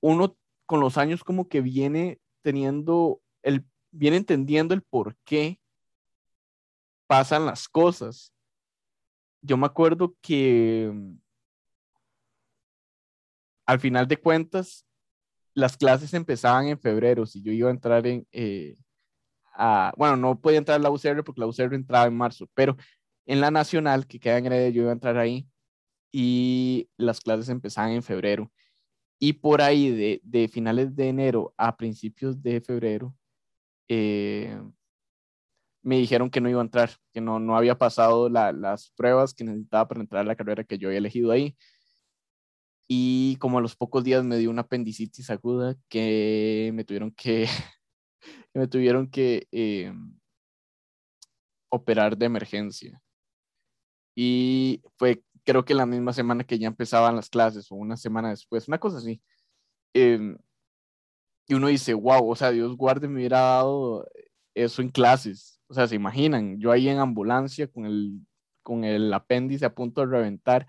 uno 0.00 0.36
con 0.66 0.80
los 0.80 0.98
años 0.98 1.24
como 1.24 1.48
que 1.48 1.60
viene 1.60 2.20
teniendo 2.42 3.20
el, 3.42 3.66
viene 3.90 4.16
entendiendo 4.18 4.74
el 4.74 4.82
por 4.82 5.16
qué 5.24 5.60
pasan 7.06 7.46
las 7.46 7.68
cosas. 7.68 8.32
Yo 9.42 9.56
me 9.56 9.66
acuerdo 9.66 10.14
que 10.20 10.90
mm, 10.92 11.16
al 13.66 13.80
final 13.80 14.06
de 14.06 14.16
cuentas, 14.16 14.86
las 15.54 15.76
clases 15.76 16.14
empezaban 16.14 16.66
en 16.68 16.78
febrero. 16.78 17.26
Si 17.26 17.42
yo 17.42 17.52
iba 17.52 17.68
a 17.68 17.72
entrar 17.72 18.06
en, 18.06 18.26
eh, 18.32 18.76
bueno, 19.96 20.16
no 20.16 20.40
podía 20.40 20.58
entrar 20.58 20.78
a 20.80 20.82
la 20.82 20.90
UCR 20.90 21.22
porque 21.24 21.40
la 21.40 21.46
UCR 21.46 21.74
entraba 21.74 22.06
en 22.06 22.16
marzo, 22.16 22.48
pero 22.54 22.76
en 23.26 23.40
la 23.40 23.50
nacional 23.50 24.06
que 24.06 24.18
queda 24.18 24.38
en 24.38 24.46
Heredia, 24.46 24.70
yo 24.70 24.82
iba 24.82 24.90
a 24.90 24.94
entrar 24.94 25.18
ahí 25.18 25.48
y 26.12 26.88
las 26.96 27.20
clases 27.20 27.48
empezaban 27.48 27.92
en 27.92 28.02
febrero. 28.02 28.50
Y 29.18 29.34
por 29.34 29.62
ahí 29.62 29.90
de, 29.90 30.20
de 30.24 30.48
finales 30.48 30.96
de 30.96 31.08
enero 31.08 31.54
a 31.58 31.76
principios 31.76 32.42
de 32.42 32.60
febrero, 32.60 33.14
eh, 33.88 34.58
me 35.82 35.96
dijeron 35.98 36.30
que 36.30 36.40
no 36.40 36.48
iba 36.48 36.60
a 36.60 36.64
entrar, 36.64 36.90
que 37.12 37.20
no, 37.20 37.38
no 37.38 37.56
había 37.56 37.76
pasado 37.76 38.28
las 38.28 38.90
pruebas 38.96 39.34
que 39.34 39.44
necesitaba 39.44 39.88
para 39.88 40.00
entrar 40.00 40.22
a 40.22 40.24
la 40.24 40.36
carrera 40.36 40.64
que 40.64 40.78
yo 40.78 40.88
había 40.88 40.98
elegido 40.98 41.30
ahí. 41.32 41.56
Y 42.92 43.36
como 43.36 43.58
a 43.58 43.60
los 43.60 43.76
pocos 43.76 44.02
días 44.02 44.24
me 44.24 44.36
dio 44.38 44.50
una 44.50 44.62
apendicitis 44.62 45.30
aguda 45.30 45.76
que 45.88 46.72
me 46.74 46.82
tuvieron 46.84 47.12
que, 47.12 47.46
me 48.54 48.66
tuvieron 48.66 49.08
que 49.08 49.46
eh, 49.52 49.92
operar 51.70 52.16
de 52.18 52.26
emergencia. 52.26 53.00
Y 54.16 54.82
fue 54.98 55.22
creo 55.44 55.64
que 55.64 55.74
la 55.74 55.86
misma 55.86 56.12
semana 56.12 56.44
que 56.44 56.58
ya 56.58 56.66
empezaban 56.68 57.16
las 57.16 57.30
clases 57.30 57.70
o 57.70 57.76
una 57.76 57.96
semana 57.96 58.30
después, 58.30 58.68
una 58.68 58.78
cosa 58.78 58.98
así. 58.98 59.22
Em, 59.94 60.36
y 61.48 61.54
uno 61.54 61.68
dice, 61.68 61.94
wow, 61.94 62.28
o 62.28 62.36
sea, 62.36 62.50
Dios 62.50 62.76
guarde 62.76 63.08
me 63.08 63.16
hubiera 63.16 63.40
dado 63.40 64.06
eso 64.54 64.82
en 64.82 64.90
clases. 64.90 65.60
O 65.68 65.74
sea, 65.74 65.86
se 65.88 65.96
imaginan, 65.96 66.58
yo 66.60 66.72
ahí 66.72 66.88
en 66.88 66.98
ambulancia 66.98 67.68
con 67.68 67.86
el, 67.86 68.20
con 68.62 68.84
el 68.84 69.12
apéndice 69.12 69.64
a 69.64 69.74
punto 69.74 70.00
de 70.00 70.08
reventar. 70.08 70.66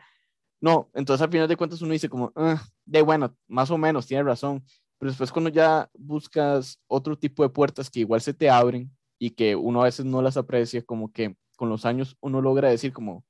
No, 0.62 0.90
entonces 0.94 1.24
al 1.24 1.32
final 1.32 1.48
de 1.48 1.58
cuentas 1.58 1.82
uno 1.82 1.92
dice 1.92 2.08
como, 2.08 2.32
ah, 2.36 2.64
de 2.86 3.02
bueno, 3.02 3.36
más 3.48 3.72
o 3.72 3.78
menos, 3.78 4.06
tiene 4.06 4.24
razón. 4.24 4.64
Pero 5.00 5.12
después 5.12 5.32
cuando 5.32 5.50
ya 5.50 5.90
buscas 5.96 6.80
otro 6.88 7.18
tipo 7.18 7.42
de 7.42 7.50
puertas 7.50 7.90
que 7.90 8.02
igual 8.02 8.22
se 8.22 8.36
te 8.36 8.50
abren 8.50 8.92
y 9.18 9.32
que 9.32 9.56
uno 9.56 9.82
a 9.82 9.86
veces 9.86 10.06
no 10.06 10.22
las 10.22 10.38
aprecia, 10.38 10.84
como 10.84 11.12
que 11.12 11.36
con 11.58 11.70
los 11.70 11.86
años 11.86 12.16
uno 12.22 12.42
logra 12.42 12.70
decir 12.70 12.94
como, 12.94 13.26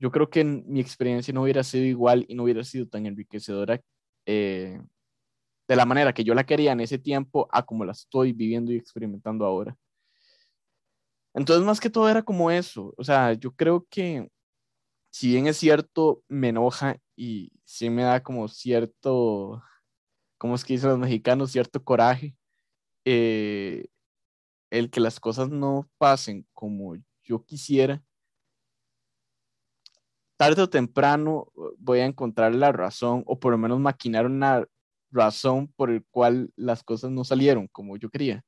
yo 0.00 0.10
creo 0.10 0.28
que 0.30 0.42
mi 0.44 0.80
experiencia 0.80 1.32
no 1.32 1.42
hubiera 1.42 1.62
sido 1.62 1.84
igual 1.84 2.24
y 2.28 2.34
no 2.34 2.42
hubiera 2.44 2.64
sido 2.64 2.88
tan 2.88 3.06
enriquecedora 3.06 3.80
eh, 4.26 4.80
de 5.68 5.76
la 5.76 5.86
manera 5.86 6.12
que 6.12 6.24
yo 6.24 6.34
la 6.34 6.44
quería 6.44 6.72
en 6.72 6.80
ese 6.80 6.98
tiempo 6.98 7.48
a 7.52 7.64
como 7.64 7.84
la 7.84 7.92
estoy 7.92 8.32
viviendo 8.32 8.72
y 8.72 8.76
experimentando 8.76 9.44
ahora. 9.44 9.76
Entonces, 11.34 11.64
más 11.64 11.78
que 11.78 11.90
todo 11.90 12.08
era 12.08 12.22
como 12.22 12.50
eso. 12.50 12.92
O 12.96 13.04
sea, 13.04 13.34
yo 13.34 13.54
creo 13.54 13.86
que 13.88 14.28
si 15.10 15.28
bien 15.28 15.46
es 15.46 15.56
cierto, 15.58 16.22
me 16.28 16.48
enoja 16.50 16.98
y 17.16 17.52
sí 17.64 17.90
me 17.90 18.02
da 18.02 18.22
como 18.22 18.48
cierto, 18.48 19.62
como 20.38 20.54
es 20.54 20.64
que 20.64 20.74
dicen 20.74 20.90
los 20.90 20.98
mexicanos, 20.98 21.52
cierto 21.52 21.82
coraje, 21.84 22.36
eh, 23.04 23.86
el 24.70 24.90
que 24.90 25.00
las 25.00 25.20
cosas 25.20 25.50
no 25.50 25.90
pasen 25.98 26.46
como 26.54 26.96
yo 27.24 27.44
quisiera 27.44 28.02
tarde 30.40 30.62
o 30.62 30.70
temprano 30.70 31.48
uh, 31.54 31.74
voy 31.76 31.98
a 31.98 32.06
encontrar 32.06 32.54
la 32.54 32.72
razón 32.72 33.22
o 33.26 33.38
por 33.38 33.52
lo 33.52 33.58
menos 33.58 33.78
maquinar 33.78 34.24
una 34.24 34.64
razón 35.10 35.68
por 35.76 35.90
el 35.90 36.02
cual 36.10 36.50
las 36.56 36.82
cosas 36.82 37.10
no 37.10 37.24
salieron 37.24 37.68
como 37.68 37.98
yo 37.98 38.08
quería. 38.08 38.42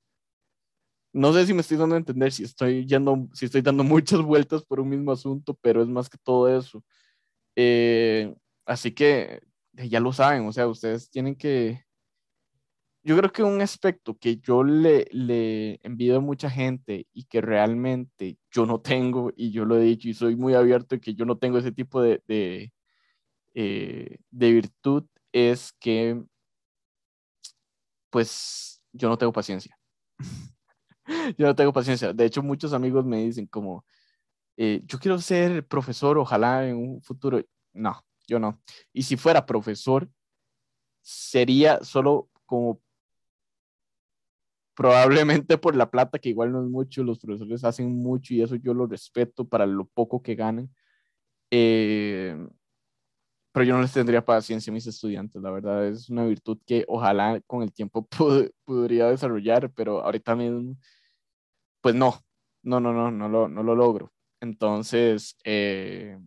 No 1.12 1.32
sé 1.32 1.46
si 1.46 1.54
me 1.54 1.60
estoy 1.60 1.76
dando 1.76 1.94
a 1.94 1.98
entender, 1.98 2.32
si 2.32 2.44
estoy 2.44 2.86
yendo, 2.86 3.28
si 3.34 3.46
estoy 3.46 3.62
dando 3.62 3.84
muchas 3.84 4.22
vueltas 4.22 4.64
por 4.64 4.80
un 4.80 4.88
mismo 4.88 5.12
asunto, 5.12 5.54
pero 5.62 5.82
es 5.82 5.88
más 5.88 6.08
que 6.08 6.18
todo 6.22 6.48
eso. 6.56 6.84
Eh, 7.56 8.34
así 8.66 8.92
que 8.92 9.40
ya 9.74 10.00
lo 10.00 10.12
saben, 10.12 10.46
o 10.46 10.52
sea, 10.52 10.68
ustedes 10.68 11.10
tienen 11.10 11.36
que, 11.36 11.84
yo 13.04 13.16
creo 13.16 13.32
que 13.32 13.42
un 13.42 13.60
aspecto 13.60 14.16
que 14.16 14.36
yo 14.38 14.62
le, 14.62 15.06
le 15.10 15.80
envidio 15.82 16.16
a 16.18 16.20
mucha 16.20 16.48
gente 16.50 17.06
y 17.12 17.24
que 17.24 17.40
realmente 17.40 18.38
yo 18.50 18.64
no 18.66 18.80
tengo, 18.80 19.32
y 19.36 19.50
yo 19.50 19.64
lo 19.64 19.76
he 19.76 19.82
dicho 19.82 20.08
y 20.08 20.14
soy 20.14 20.36
muy 20.36 20.54
abierto, 20.54 21.00
que 21.00 21.14
yo 21.14 21.24
no 21.24 21.36
tengo 21.38 21.58
ese 21.58 21.72
tipo 21.72 22.00
de, 22.02 22.22
de, 22.28 22.72
eh, 23.54 24.18
de 24.30 24.52
virtud, 24.52 25.04
es 25.32 25.72
que 25.80 26.22
pues 28.10 28.82
yo 28.92 29.08
no 29.08 29.18
tengo 29.18 29.32
paciencia. 29.32 29.76
yo 31.38 31.46
no 31.46 31.54
tengo 31.54 31.72
paciencia. 31.72 32.12
De 32.12 32.24
hecho, 32.24 32.42
muchos 32.42 32.72
amigos 32.72 33.04
me 33.04 33.18
dicen 33.24 33.46
como, 33.46 33.84
eh, 34.56 34.82
yo 34.84 34.98
quiero 34.98 35.18
ser 35.18 35.66
profesor, 35.66 36.18
ojalá 36.18 36.68
en 36.68 36.76
un 36.76 37.02
futuro. 37.02 37.42
No, 37.72 38.04
yo 38.26 38.38
no. 38.38 38.60
Y 38.92 39.02
si 39.02 39.16
fuera 39.16 39.46
profesor, 39.46 40.08
sería 41.00 41.82
solo 41.82 42.28
como 42.46 42.80
probablemente 44.74 45.58
por 45.58 45.76
la 45.76 45.90
plata, 45.90 46.18
que 46.18 46.30
igual 46.30 46.52
no 46.52 46.62
es 46.62 46.68
mucho, 46.70 47.04
los 47.04 47.18
profesores 47.18 47.64
hacen 47.64 47.94
mucho 48.02 48.34
y 48.34 48.42
eso 48.42 48.56
yo 48.56 48.74
lo 48.74 48.86
respeto 48.86 49.46
para 49.46 49.66
lo 49.66 49.86
poco 49.86 50.22
que 50.22 50.34
ganan. 50.34 50.70
Eh, 51.50 52.01
pero 53.52 53.64
yo 53.64 53.74
no 53.74 53.82
les 53.82 53.92
tendría 53.92 54.24
paciencia 54.24 54.70
a 54.70 54.74
mis 54.74 54.86
estudiantes, 54.86 55.40
la 55.42 55.50
verdad 55.50 55.86
es 55.86 56.08
una 56.10 56.24
virtud 56.24 56.58
que 56.66 56.84
ojalá 56.88 57.40
con 57.46 57.62
el 57.62 57.72
tiempo 57.72 58.06
podría 58.64 59.08
desarrollar, 59.08 59.70
pero 59.72 60.02
ahorita 60.02 60.34
mismo, 60.34 60.76
pues 61.80 61.94
no, 61.94 62.20
no, 62.62 62.80
no, 62.80 62.92
no, 62.92 63.10
no 63.10 63.28
lo, 63.28 63.48
no 63.48 63.62
lo 63.62 63.74
logro. 63.74 64.12
Entonces, 64.40 65.36
eh, 65.44 66.18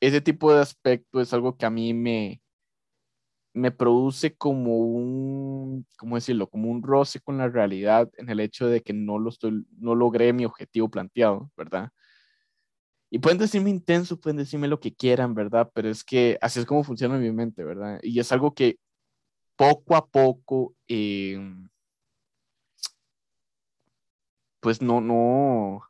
ese 0.00 0.20
tipo 0.20 0.52
de 0.52 0.60
aspecto 0.60 1.20
es 1.20 1.32
algo 1.32 1.56
que 1.56 1.66
a 1.66 1.70
mí 1.70 1.92
me, 1.94 2.40
me 3.52 3.70
produce 3.70 4.36
como 4.36 4.78
un, 4.78 5.86
¿cómo 5.98 6.16
decirlo? 6.16 6.48
Como 6.48 6.70
un 6.70 6.82
roce 6.82 7.20
con 7.20 7.38
la 7.38 7.48
realidad 7.48 8.10
en 8.16 8.30
el 8.30 8.40
hecho 8.40 8.68
de 8.68 8.82
que 8.82 8.92
no, 8.92 9.18
lo 9.18 9.30
estoy, 9.30 9.66
no 9.78 9.94
logré 9.94 10.32
mi 10.32 10.44
objetivo 10.44 10.88
planteado, 10.88 11.50
¿verdad? 11.56 11.90
Y 13.10 13.18
pueden 13.20 13.38
decirme 13.38 13.70
intenso, 13.70 14.20
pueden 14.20 14.36
decirme 14.36 14.68
lo 14.68 14.80
que 14.80 14.94
quieran, 14.94 15.34
¿verdad? 15.34 15.70
Pero 15.74 15.88
es 15.88 16.04
que 16.04 16.38
así 16.40 16.60
es 16.60 16.66
como 16.66 16.84
funciona 16.84 17.16
mi 17.18 17.32
mente, 17.32 17.64
¿verdad? 17.64 18.00
Y 18.02 18.20
es 18.20 18.30
algo 18.32 18.54
que 18.54 18.78
poco 19.56 19.96
a 19.96 20.06
poco, 20.06 20.74
eh, 20.88 21.38
pues 24.60 24.82
no, 24.82 25.00
no, 25.00 25.82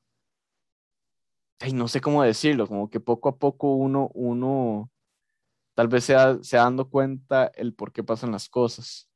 ay, 1.61 1.73
no 1.73 1.89
sé 1.89 2.01
cómo 2.01 2.23
decirlo, 2.23 2.67
como 2.67 2.91
que 2.91 3.01
poco 3.01 3.29
a 3.29 3.37
poco 3.37 3.75
uno, 3.75 4.11
uno 4.15 4.91
tal 5.75 5.89
vez 5.89 6.05
se, 6.05 6.15
se 6.43 6.57
dando 6.57 6.89
cuenta 6.89 7.51
el 7.55 7.75
por 7.75 7.93
qué 7.93 8.03
pasan 8.05 8.33
las 8.33 8.49
cosas. 8.49 9.09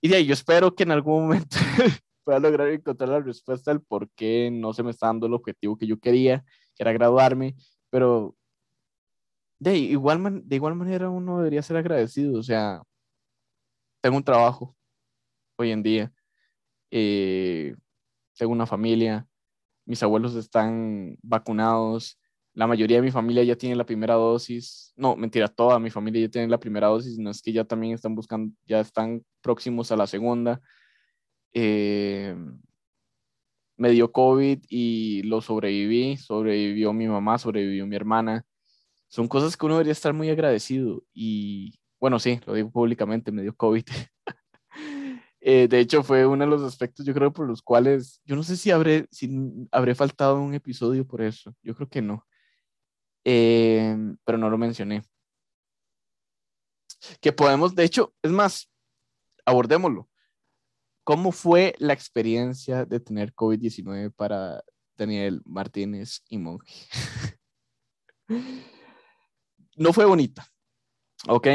Y 0.00 0.08
de 0.08 0.16
ahí 0.16 0.26
yo 0.26 0.34
espero 0.34 0.74
que 0.74 0.84
en 0.84 0.92
algún 0.92 1.22
momento 1.22 1.56
pueda 2.28 2.40
lograr 2.40 2.68
encontrar 2.68 3.08
la 3.08 3.20
respuesta 3.20 3.70
del 3.70 3.80
por 3.80 4.10
qué 4.10 4.50
no 4.52 4.74
se 4.74 4.82
me 4.82 4.90
está 4.90 5.06
dando 5.06 5.26
el 5.26 5.32
objetivo 5.32 5.78
que 5.78 5.86
yo 5.86 5.98
quería, 5.98 6.44
que 6.74 6.82
era 6.82 6.92
graduarme, 6.92 7.56
pero 7.88 8.36
de 9.58 9.78
igual, 9.78 10.42
de 10.46 10.56
igual 10.56 10.74
manera 10.74 11.08
uno 11.08 11.38
debería 11.38 11.62
ser 11.62 11.78
agradecido, 11.78 12.38
o 12.38 12.42
sea, 12.42 12.82
tengo 14.02 14.18
un 14.18 14.24
trabajo 14.24 14.76
hoy 15.56 15.70
en 15.70 15.82
día, 15.82 16.12
eh, 16.90 17.74
tengo 18.36 18.52
una 18.52 18.66
familia, 18.66 19.26
mis 19.86 20.02
abuelos 20.02 20.34
están 20.34 21.16
vacunados, 21.22 22.20
la 22.52 22.66
mayoría 22.66 22.98
de 22.98 23.04
mi 23.04 23.10
familia 23.10 23.42
ya 23.42 23.56
tiene 23.56 23.74
la 23.74 23.86
primera 23.86 24.16
dosis, 24.16 24.92
no, 24.96 25.16
mentira, 25.16 25.48
toda 25.48 25.78
mi 25.78 25.88
familia 25.88 26.20
ya 26.26 26.28
tiene 26.28 26.48
la 26.48 26.60
primera 26.60 26.88
dosis, 26.88 27.16
no 27.18 27.30
es 27.30 27.40
que 27.40 27.54
ya 27.54 27.64
también 27.64 27.94
están 27.94 28.14
buscando, 28.14 28.54
ya 28.66 28.80
están 28.80 29.24
próximos 29.40 29.90
a 29.92 29.96
la 29.96 30.06
segunda. 30.06 30.60
Eh, 31.52 32.36
me 33.76 33.90
dio 33.90 34.12
COVID 34.12 34.64
y 34.68 35.22
lo 35.22 35.40
sobreviví, 35.40 36.16
sobrevivió 36.16 36.92
mi 36.92 37.06
mamá, 37.06 37.38
sobrevivió 37.38 37.86
mi 37.86 37.96
hermana. 37.96 38.44
Son 39.08 39.28
cosas 39.28 39.56
que 39.56 39.66
uno 39.66 39.76
debería 39.76 39.92
estar 39.92 40.12
muy 40.12 40.30
agradecido 40.30 41.04
y 41.14 41.78
bueno, 42.00 42.18
sí, 42.18 42.40
lo 42.46 42.54
digo 42.54 42.70
públicamente, 42.70 43.32
me 43.32 43.42
dio 43.42 43.54
COVID. 43.54 43.84
Eh, 45.40 45.68
de 45.68 45.78
hecho, 45.78 46.02
fue 46.02 46.26
uno 46.26 46.44
de 46.44 46.50
los 46.50 46.62
aspectos, 46.62 47.06
yo 47.06 47.14
creo, 47.14 47.32
por 47.32 47.46
los 47.46 47.62
cuales, 47.62 48.20
yo 48.24 48.34
no 48.34 48.42
sé 48.42 48.56
si 48.56 48.72
habré, 48.72 49.06
si 49.10 49.30
habré 49.70 49.94
faltado 49.94 50.40
un 50.40 50.52
episodio 50.52 51.06
por 51.06 51.22
eso, 51.22 51.54
yo 51.62 51.74
creo 51.76 51.88
que 51.88 52.02
no, 52.02 52.26
eh, 53.24 53.96
pero 54.24 54.36
no 54.36 54.50
lo 54.50 54.58
mencioné. 54.58 55.04
Que 57.20 57.32
podemos, 57.32 57.74
de 57.74 57.84
hecho, 57.84 58.12
es 58.22 58.32
más, 58.32 58.68
abordémoslo. 59.46 60.08
¿Cómo 61.08 61.32
fue 61.32 61.74
la 61.78 61.94
experiencia 61.94 62.84
de 62.84 63.00
tener 63.00 63.34
COVID-19 63.34 64.12
para 64.14 64.62
Daniel 64.94 65.40
Martínez 65.46 66.22
y 66.28 66.36
Monge? 66.36 66.66
no 69.78 69.94
fue 69.94 70.04
bonita. 70.04 70.46
Ok, 71.26 71.46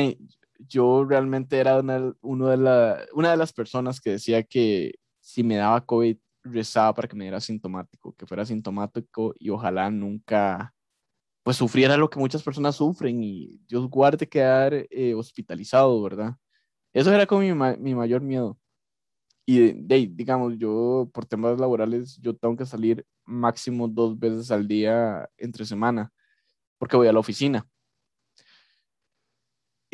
yo 0.58 1.06
realmente 1.06 1.60
era 1.60 1.78
una, 1.82 2.16
uno 2.22 2.48
de 2.48 2.58
la, 2.58 3.06
una 3.14 3.30
de 3.30 3.38
las 3.38 3.54
personas 3.54 4.02
que 4.02 4.10
decía 4.14 4.42
que 4.42 4.96
si 5.20 5.44
me 5.44 5.58
daba 5.58 5.86
COVID, 5.86 6.18
rezaba 6.42 6.96
para 6.96 7.08
que 7.08 7.16
me 7.16 7.26
diera 7.26 7.40
sintomático, 7.40 8.16
que 8.16 8.26
fuera 8.26 8.48
sintomático 8.48 9.36
y 9.38 9.52
ojalá 9.52 9.92
nunca 9.92 10.74
pues 11.44 11.58
sufriera 11.58 11.96
lo 11.96 12.10
que 12.10 12.18
muchas 12.18 12.42
personas 12.42 12.78
sufren 12.78 13.24
y 13.24 13.60
Dios 13.68 13.88
guarde 13.88 14.28
quedar 14.28 14.74
eh, 14.90 15.14
hospitalizado, 15.14 16.02
¿verdad? 16.02 16.38
Eso 16.92 17.14
era 17.14 17.28
como 17.28 17.42
mi, 17.42 17.54
mi 17.54 17.94
mayor 17.94 18.22
miedo. 18.22 18.58
Y 19.46 19.74
de, 19.74 20.08
digamos, 20.14 20.58
yo 20.58 21.10
por 21.14 21.26
temas 21.26 21.60
laborales, 21.60 22.18
yo 22.22 22.36
tengo 22.36 22.56
que 22.56 22.66
salir 22.66 23.06
máximo 23.26 23.88
dos 23.88 24.18
veces 24.18 24.52
al 24.52 24.68
día 24.68 25.30
entre 25.38 25.66
semana, 25.66 26.12
porque 26.78 26.98
voy 26.98 27.08
a 27.08 27.14
la 27.14 27.20
oficina. 27.20 27.68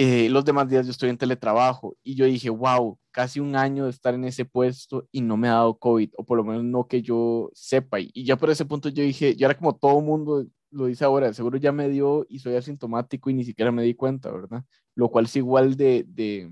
Eh, 0.02 0.30
los 0.30 0.46
demás 0.46 0.70
días 0.70 0.86
yo 0.86 0.92
estoy 0.92 1.10
en 1.10 1.18
teletrabajo 1.18 1.98
y 2.04 2.16
yo 2.16 2.24
dije, 2.26 2.50
wow, 2.50 2.98
casi 3.12 3.42
un 3.42 3.56
año 3.58 3.84
de 3.84 3.90
estar 3.90 4.14
en 4.14 4.24
ese 4.24 4.46
puesto 4.46 5.06
y 5.12 5.20
no 5.20 5.36
me 5.36 5.50
ha 5.50 5.56
dado 5.56 5.78
COVID, 5.78 6.12
o 6.16 6.24
por 6.24 6.38
lo 6.38 6.46
menos 6.46 6.64
no 6.64 6.88
que 6.88 7.02
yo 7.02 7.50
sepa. 7.54 8.00
Y, 8.00 8.24
ya 8.24 8.38
por 8.38 8.50
ese 8.50 8.64
punto 8.64 8.88
yo 8.88 9.04
dije, 9.04 9.36
ya 9.36 9.48
era 9.48 9.58
como 9.58 9.76
todo 9.76 10.00
mundo 10.00 10.46
lo 10.72 10.86
dice 10.86 11.04
ahora, 11.04 11.34
seguro 11.34 11.58
ya 11.58 11.74
me 11.74 11.90
dio 11.90 12.26
y 12.30 12.40
soy 12.40 12.56
asintomático 12.56 13.30
y 13.30 13.34
ni 13.34 13.44
siquiera 13.44 13.74
me 13.74 13.84
di 13.84 13.94
cuenta, 13.94 14.32
¿verdad? 14.32 14.64
Lo 14.96 15.10
cual 15.10 15.26
es 15.26 15.36
igual 15.36 15.76
de, 15.76 16.06
de, 16.08 16.50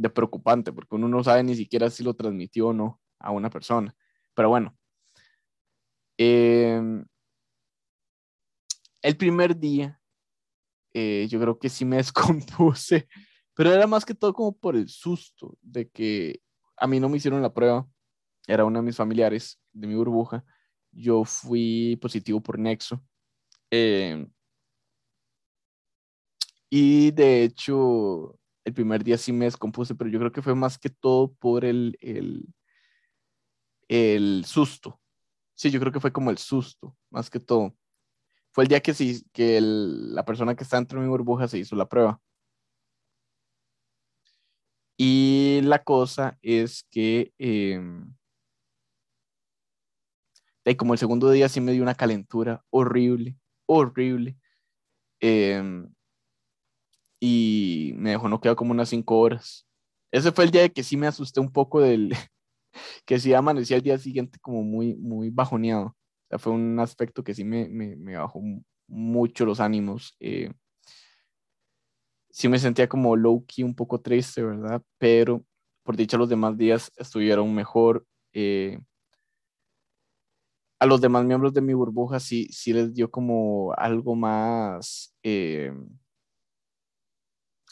de 0.00 0.08
preocupante, 0.08 0.72
porque 0.72 0.94
uno 0.94 1.08
no 1.08 1.22
sabe 1.22 1.42
ni 1.42 1.54
siquiera 1.54 1.90
si 1.90 2.02
lo 2.02 2.14
transmitió 2.14 2.68
o 2.68 2.72
no 2.72 3.00
a 3.18 3.30
una 3.30 3.50
persona. 3.50 3.94
Pero 4.34 4.48
bueno. 4.48 4.74
Em, 6.16 7.04
el 9.02 9.16
primer 9.16 9.58
día 9.58 10.00
eh, 10.94 11.26
yo 11.30 11.40
creo 11.40 11.58
que 11.58 11.68
sí 11.68 11.84
me 11.84 11.96
descompuse, 12.02 13.08
pero 13.54 13.72
era 13.72 13.86
más 13.86 14.04
que 14.06 14.14
todo 14.14 14.32
como 14.32 14.56
por 14.56 14.74
el 14.76 14.88
susto 14.88 15.58
de 15.60 15.88
que 15.88 16.40
a 16.76 16.86
mí 16.86 16.98
no 16.98 17.08
me 17.08 17.18
hicieron 17.18 17.42
la 17.42 17.52
prueba, 17.52 17.86
era 18.46 18.64
uno 18.64 18.78
de 18.78 18.86
mis 18.86 18.96
familiares 18.96 19.60
de 19.72 19.86
mi 19.86 19.94
burbuja, 19.94 20.44
yo 20.92 21.24
fui 21.24 21.98
positivo 22.00 22.42
por 22.42 22.58
Nexo. 22.58 23.02
Eh, 23.70 24.26
y 26.70 27.10
de 27.10 27.44
hecho, 27.44 28.39
el 28.64 28.74
primer 28.74 29.04
día 29.04 29.18
sí 29.18 29.32
me 29.32 29.46
descompuse, 29.46 29.94
pero 29.94 30.10
yo 30.10 30.18
creo 30.18 30.32
que 30.32 30.42
fue 30.42 30.54
más 30.54 30.78
que 30.78 30.90
todo 30.90 31.32
por 31.34 31.64
el, 31.64 31.96
el, 32.00 32.46
el 33.88 34.44
susto. 34.46 35.00
Sí, 35.54 35.70
yo 35.70 35.80
creo 35.80 35.92
que 35.92 36.00
fue 36.00 36.12
como 36.12 36.30
el 36.30 36.38
susto, 36.38 36.96
más 37.10 37.30
que 37.30 37.40
todo 37.40 37.74
fue 38.52 38.64
el 38.64 38.68
día 38.68 38.80
que, 38.80 38.94
sí, 38.94 39.24
que 39.32 39.60
la 39.60 40.24
persona 40.24 40.54
que 40.54 40.64
está 40.64 40.76
dentro 40.76 40.98
de 41.00 41.06
mi 41.06 41.10
burbuja 41.10 41.48
se 41.48 41.58
hizo 41.58 41.76
la 41.76 41.88
prueba. 41.88 42.20
Y 44.96 45.60
la 45.62 45.82
cosa 45.82 46.38
es 46.42 46.84
que, 46.90 47.32
eh, 47.38 47.80
como 50.76 50.92
el 50.92 50.98
segundo 50.98 51.30
día 51.30 51.48
sí 51.48 51.60
me 51.60 51.72
dio 51.72 51.82
una 51.82 51.94
calentura 51.94 52.64
horrible, 52.70 53.36
horrible. 53.66 54.36
Em, 55.20 55.92
y 57.20 57.92
me 57.96 58.10
dejó 58.10 58.28
no 58.28 58.40
quedar 58.40 58.56
como 58.56 58.72
unas 58.72 58.88
cinco 58.88 59.18
horas. 59.20 59.66
Ese 60.12 60.32
fue 60.32 60.44
el 60.44 60.50
día 60.50 60.62
de 60.62 60.72
que 60.72 60.82
sí 60.82 60.96
me 60.96 61.06
asusté 61.06 61.40
un 61.40 61.52
poco 61.52 61.80
del, 61.80 62.10
que 63.06 63.20
sí 63.20 63.34
amanecía 63.34 63.76
el 63.76 63.82
día 63.82 63.98
siguiente 63.98 64.38
como 64.40 64.62
muy, 64.64 64.96
muy 64.96 65.30
bajoneado 65.30 65.96
fue 66.38 66.52
un 66.52 66.78
aspecto 66.78 67.24
que 67.24 67.34
sí 67.34 67.44
me, 67.44 67.68
me, 67.68 68.16
bajó 68.16 68.40
mucho 68.86 69.44
los 69.44 69.60
ánimos. 69.60 70.16
Eh, 70.20 70.52
sí 72.30 72.48
me 72.48 72.58
sentía 72.58 72.88
como 72.88 73.16
low 73.16 73.44
key, 73.46 73.64
un 73.64 73.74
poco 73.74 74.00
triste, 74.00 74.42
¿verdad? 74.42 74.82
Pero 74.98 75.44
por 75.82 75.96
dicha 75.96 76.16
los 76.16 76.28
demás 76.28 76.56
días 76.56 76.92
estuvieron 76.96 77.52
mejor. 77.54 78.06
Eh, 78.32 78.78
a 80.78 80.86
los 80.86 81.00
demás 81.00 81.24
miembros 81.24 81.52
de 81.52 81.60
mi 81.60 81.74
burbuja 81.74 82.20
sí, 82.20 82.48
sí 82.52 82.72
les 82.72 82.94
dio 82.94 83.10
como 83.10 83.74
algo 83.76 84.14
más, 84.14 85.14
eh, 85.22 85.72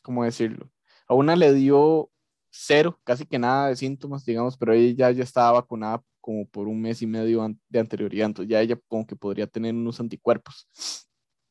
¿cómo 0.02 0.24
decirlo? 0.24 0.70
A 1.06 1.14
una 1.14 1.36
le 1.36 1.52
dio 1.54 2.10
cero, 2.50 2.98
casi 3.04 3.26
que 3.26 3.38
nada 3.38 3.68
de 3.68 3.76
síntomas, 3.76 4.24
digamos, 4.24 4.56
pero 4.56 4.72
ella 4.72 5.10
ya 5.10 5.22
estaba 5.24 5.52
vacunada 5.52 6.02
como 6.20 6.46
por 6.46 6.68
un 6.68 6.80
mes 6.80 7.02
y 7.02 7.06
medio 7.06 7.46
de 7.68 7.78
anterioridad, 7.78 8.26
entonces 8.26 8.50
ya 8.50 8.60
ella 8.60 8.78
como 8.88 9.06
que 9.06 9.16
podría 9.16 9.46
tener 9.46 9.74
unos 9.74 10.00
anticuerpos. 10.00 10.68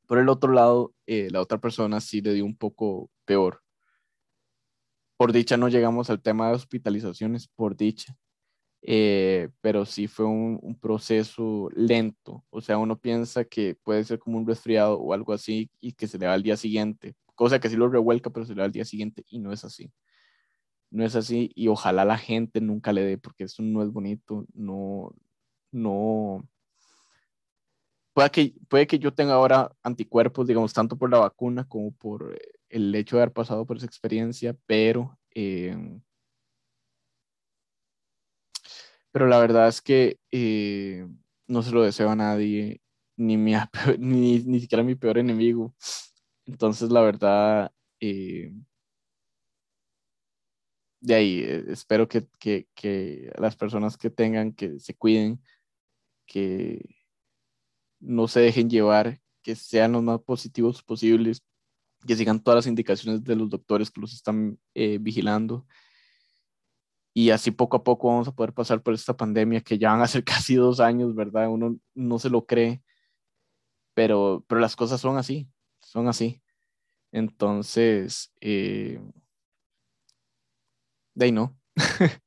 Por 0.07 0.19
el 0.19 0.29
otro 0.29 0.53
lado, 0.53 0.93
eh, 1.05 1.29
la 1.31 1.41
otra 1.41 1.60
persona 1.60 1.99
sí 2.01 2.21
le 2.21 2.33
dio 2.33 2.45
un 2.45 2.55
poco 2.55 3.10
peor. 3.25 3.62
Por 5.17 5.31
dicha 5.33 5.57
no 5.57 5.67
llegamos 5.67 6.10
al 6.10 6.21
tema 6.21 6.49
de 6.49 6.55
hospitalizaciones, 6.55 7.47
por 7.47 7.75
dicha. 7.75 8.15
Eh, 8.83 9.49
pero 9.62 9.86
sí 9.86 10.07
fue 10.07 10.25
un, 10.25 10.60
un, 10.62 10.79
proceso 10.79 11.69
lento. 11.75 12.45
O 12.49 12.62
sea, 12.62 12.77
uno 12.77 12.99
piensa 12.99 13.43
que 13.43 13.75
puede 13.83 14.03
ser 14.03 14.19
como 14.19 14.38
un 14.38 14.47
resfriado 14.47 14.99
o 14.99 15.13
algo 15.13 15.33
así 15.33 15.69
y 15.81 15.93
que 15.93 16.07
se 16.07 16.19
le 16.19 16.27
va 16.27 16.33
al 16.33 16.43
día 16.43 16.55
siguiente, 16.55 17.15
cosa 17.38 17.60
que 17.62 17.69
sí 17.69 17.78
lo 17.78 17.88
revuelca, 17.89 18.32
pero 18.32 18.45
se 18.45 18.54
le 18.54 18.62
va 18.62 18.65
al 18.65 18.73
día 18.73 18.84
siguiente 18.84 19.23
y 19.30 19.39
no 19.39 19.54
es 19.54 19.63
así 19.63 19.93
no 20.89 21.06
es 21.06 21.15
así 21.15 21.52
y 21.56 21.67
ojalá 21.67 22.06
la 22.06 22.17
gente 22.17 22.62
nunca 22.62 22.93
le 22.93 23.04
dé 23.04 23.17
porque 23.17 23.45
eso 23.45 23.62
no 23.63 23.84
es 23.84 23.91
bonito, 23.91 24.45
no, 24.54 25.13
no, 25.71 26.47
puede 28.13 28.32
que, 28.32 28.54
puede 28.67 28.88
que 28.88 29.00
yo 29.00 29.13
tenga 29.13 29.34
ahora 29.34 29.71
anticuerpos, 29.84 30.47
digamos, 30.47 30.73
tanto 30.73 30.97
por 30.97 31.10
la 31.12 31.19
vacuna 31.19 31.67
como 31.67 31.91
por 31.91 32.34
eh, 32.36 32.39
el 32.69 32.93
hecho 32.95 33.17
de 33.17 33.23
haber 33.23 33.34
pasado 33.34 33.65
por 33.65 33.78
esa 33.78 33.86
experiencia, 33.86 34.56
pero, 34.65 35.17
em, 35.32 36.02
pero 39.12 39.28
la 39.28 39.39
verdad 39.39 39.67
es 39.67 39.82
que 39.82 40.19
eh, 40.32 41.08
no 41.47 41.62
se 41.63 41.71
lo 41.71 41.84
deseo 41.84 42.10
a 42.10 42.15
nadie, 42.15 42.82
ni, 43.17 43.38
mi, 43.38 43.54
ni, 44.00 44.39
ni 44.39 44.60
siquiera 44.60 44.82
a 44.82 44.86
mi 44.86 44.95
peor 44.95 45.17
enemigo. 45.17 45.76
Entonces, 46.47 46.89
la 46.91 47.01
verdad, 47.01 47.71
eh, 47.99 48.53
de 51.01 51.15
ahí, 51.15 51.39
eh, 51.43 51.65
espero 51.69 52.07
que, 52.07 52.27
que, 52.39 53.31
las 53.38 53.55
personas 53.55 53.97
que 53.97 54.10
tengan, 54.10 54.53
que 54.53 54.79
se 54.79 54.95
cuiden, 54.95 55.41
que, 56.25 56.81
no 57.99 58.27
se 58.27 58.39
dejen 58.41 58.69
llevar, 58.69 59.21
que 59.41 59.55
sean 59.55 59.93
los 59.93 60.03
más 60.03 60.21
positivos 60.21 60.83
posibles, 60.83 61.41
que 62.05 62.15
sigan 62.15 62.41
todas 62.41 62.57
las 62.57 62.67
indicaciones 62.67 63.23
de 63.23 63.36
los 63.36 63.49
doctores 63.49 63.91
que 63.91 64.01
los 64.01 64.13
están 64.13 64.60
eh, 64.75 64.97
vigilando. 64.99 65.65
Y 67.13 67.31
así 67.31 67.51
poco 67.51 67.77
a 67.77 67.83
poco 67.83 68.10
vamos 68.10 68.27
a 68.27 68.36
poder 68.36 68.53
pasar 68.53 68.83
por 68.83 68.93
esta 68.93 69.17
pandemia 69.17 69.62
que 69.62 69.77
ya 69.77 69.91
van 69.91 70.01
a 70.01 70.07
ser 70.07 70.23
casi 70.51 70.55
dos 70.55 70.79
años, 70.79 71.15
¿verdad? 71.15 71.49
Uno 71.49 71.77
no 71.95 72.19
se 72.19 72.29
lo 72.29 72.45
cree, 72.45 72.83
pero, 73.93 74.45
pero 74.47 74.62
las 74.62 74.75
cosas 74.75 75.01
son 75.01 75.17
así, 75.17 75.49
son 75.88 76.08
así. 76.10 76.41
Entonces, 77.12 78.34
eh, 78.41 79.00
de 81.15 81.26
ahí 81.26 81.32
no. 81.32 81.58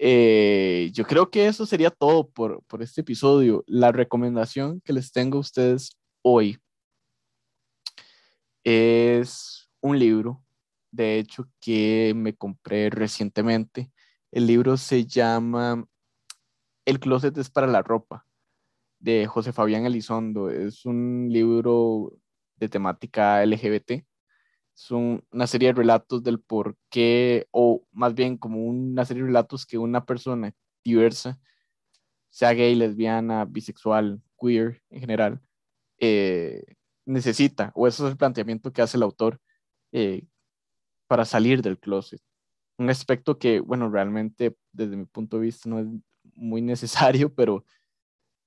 Eh, 0.00 0.90
yo 0.92 1.02
creo 1.02 1.28
que 1.28 1.48
eso 1.48 1.66
sería 1.66 1.90
todo 1.90 2.30
por, 2.30 2.62
por 2.68 2.82
este 2.82 3.00
episodio. 3.00 3.64
La 3.66 3.90
recomendación 3.90 4.80
que 4.82 4.92
les 4.92 5.10
tengo 5.10 5.38
a 5.38 5.40
ustedes 5.40 5.98
hoy 6.22 6.56
es 8.62 9.68
un 9.80 9.98
libro, 9.98 10.40
de 10.92 11.18
hecho, 11.18 11.48
que 11.60 12.12
me 12.14 12.32
compré 12.32 12.90
recientemente. 12.90 13.90
El 14.30 14.46
libro 14.46 14.76
se 14.76 15.04
llama 15.04 15.84
El 16.86 17.00
closet 17.00 17.36
es 17.36 17.50
para 17.50 17.66
la 17.66 17.82
ropa, 17.82 18.24
de 18.98 19.26
José 19.26 19.52
Fabián 19.52 19.86
Elizondo. 19.86 20.50
Es 20.50 20.84
un 20.84 21.28
libro 21.30 22.12
de 22.56 22.68
temática 22.68 23.44
LGBT 23.44 24.04
son 24.78 25.24
una 25.32 25.48
serie 25.48 25.70
de 25.70 25.74
relatos 25.74 26.22
del 26.22 26.38
por 26.38 26.76
qué, 26.88 27.48
o 27.50 27.84
más 27.90 28.14
bien 28.14 28.36
como 28.36 28.64
una 28.64 29.04
serie 29.04 29.24
de 29.24 29.26
relatos 29.26 29.66
que 29.66 29.76
una 29.76 30.04
persona 30.04 30.54
diversa, 30.84 31.40
sea 32.30 32.52
gay, 32.52 32.76
lesbiana, 32.76 33.44
bisexual, 33.44 34.22
queer 34.40 34.80
en 34.90 35.00
general, 35.00 35.40
eh, 35.98 36.62
necesita, 37.04 37.72
o 37.74 37.88
eso 37.88 38.06
es 38.06 38.12
el 38.12 38.16
planteamiento 38.16 38.72
que 38.72 38.80
hace 38.80 38.96
el 38.96 39.02
autor 39.02 39.40
eh, 39.90 40.24
para 41.08 41.24
salir 41.24 41.60
del 41.60 41.80
closet. 41.80 42.20
Un 42.78 42.88
aspecto 42.88 43.36
que, 43.36 43.58
bueno, 43.58 43.90
realmente 43.90 44.56
desde 44.70 44.96
mi 44.96 45.06
punto 45.06 45.38
de 45.38 45.42
vista 45.42 45.68
no 45.68 45.80
es 45.80 45.86
muy 46.36 46.62
necesario, 46.62 47.34
pero 47.34 47.64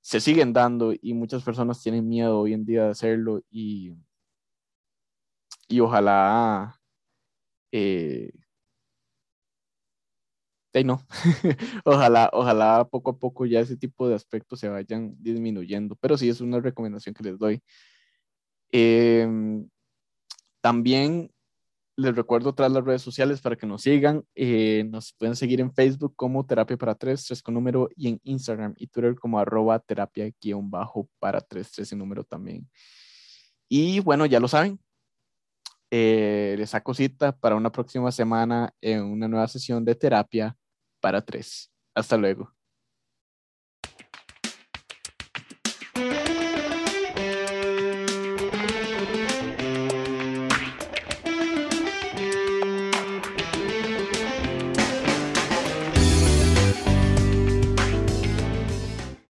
se 0.02 0.20
siguen 0.20 0.54
dando 0.54 0.94
y 1.02 1.14
muchas 1.14 1.44
personas 1.44 1.82
tienen 1.82 2.08
miedo 2.10 2.40
hoy 2.42 2.54
en 2.54 2.66
día 2.66 2.86
de 2.86 2.92
hacerlo 2.92 3.42
y 3.50 3.94
y 5.68 5.80
ojalá, 5.80 6.80
eh, 7.72 8.32
no, 10.86 11.06
ojalá, 11.86 12.30
ojalá 12.34 12.88
poco 12.90 13.12
a 13.12 13.20
poco 13.20 13.46
ya 13.46 13.60
ese 13.60 13.76
tipo 13.78 14.08
de 14.08 14.16
aspectos 14.16 14.60
se 14.60 14.70
vayan 14.70 15.16
disminuyendo, 15.20 15.96
pero 15.98 16.18
sí 16.18 16.30
es 16.30 16.40
una 16.42 16.60
recomendación 16.62 17.14
que 17.14 17.24
les 17.24 17.38
doy. 17.38 17.62
Em, 18.72 19.68
también 20.62 21.32
les 21.96 22.16
recuerdo 22.16 22.54
tras 22.54 22.72
las 22.72 22.84
redes 22.84 23.02
sociales 23.02 23.42
para 23.42 23.56
que 23.56 23.68
nos 23.68 23.84
sigan. 23.84 24.24
Eh, 24.36 24.86
nos 24.90 25.14
pueden 25.14 25.36
seguir 25.36 25.62
en 25.62 25.74
Facebook 25.74 26.16
como 26.16 26.46
Terapia 26.46 26.78
para 26.78 26.96
Tres, 26.96 27.26
tres 27.26 27.42
con 27.42 27.54
número, 27.54 27.90
y 27.96 28.10
en 28.10 28.20
Instagram 28.24 28.74
y 28.78 28.88
Twitter 28.88 29.16
como 29.16 29.40
arroba 29.40 29.80
terapia 29.80 30.32
guion 30.42 30.70
bajo 30.70 31.10
para 31.20 31.42
tres, 31.42 31.72
tres 31.72 31.92
en 31.92 32.00
número 32.00 32.24
también. 32.24 32.70
Y 33.70 34.00
bueno, 34.02 34.26
ya 34.26 34.40
lo 34.40 34.48
saben, 34.48 34.80
eh, 35.92 36.56
les 36.58 36.70
saco 36.70 36.94
cita 36.94 37.38
para 37.38 37.56
una 37.56 37.72
próxima 37.72 38.12
semana 38.12 38.74
en 38.82 39.04
una 39.04 39.28
nueva 39.28 39.48
sesión 39.48 39.84
de 39.84 39.96
terapia 39.96 40.56
para 41.02 41.22
tres. 41.22 41.72
Hasta 41.94 42.18
luego. 42.18 42.61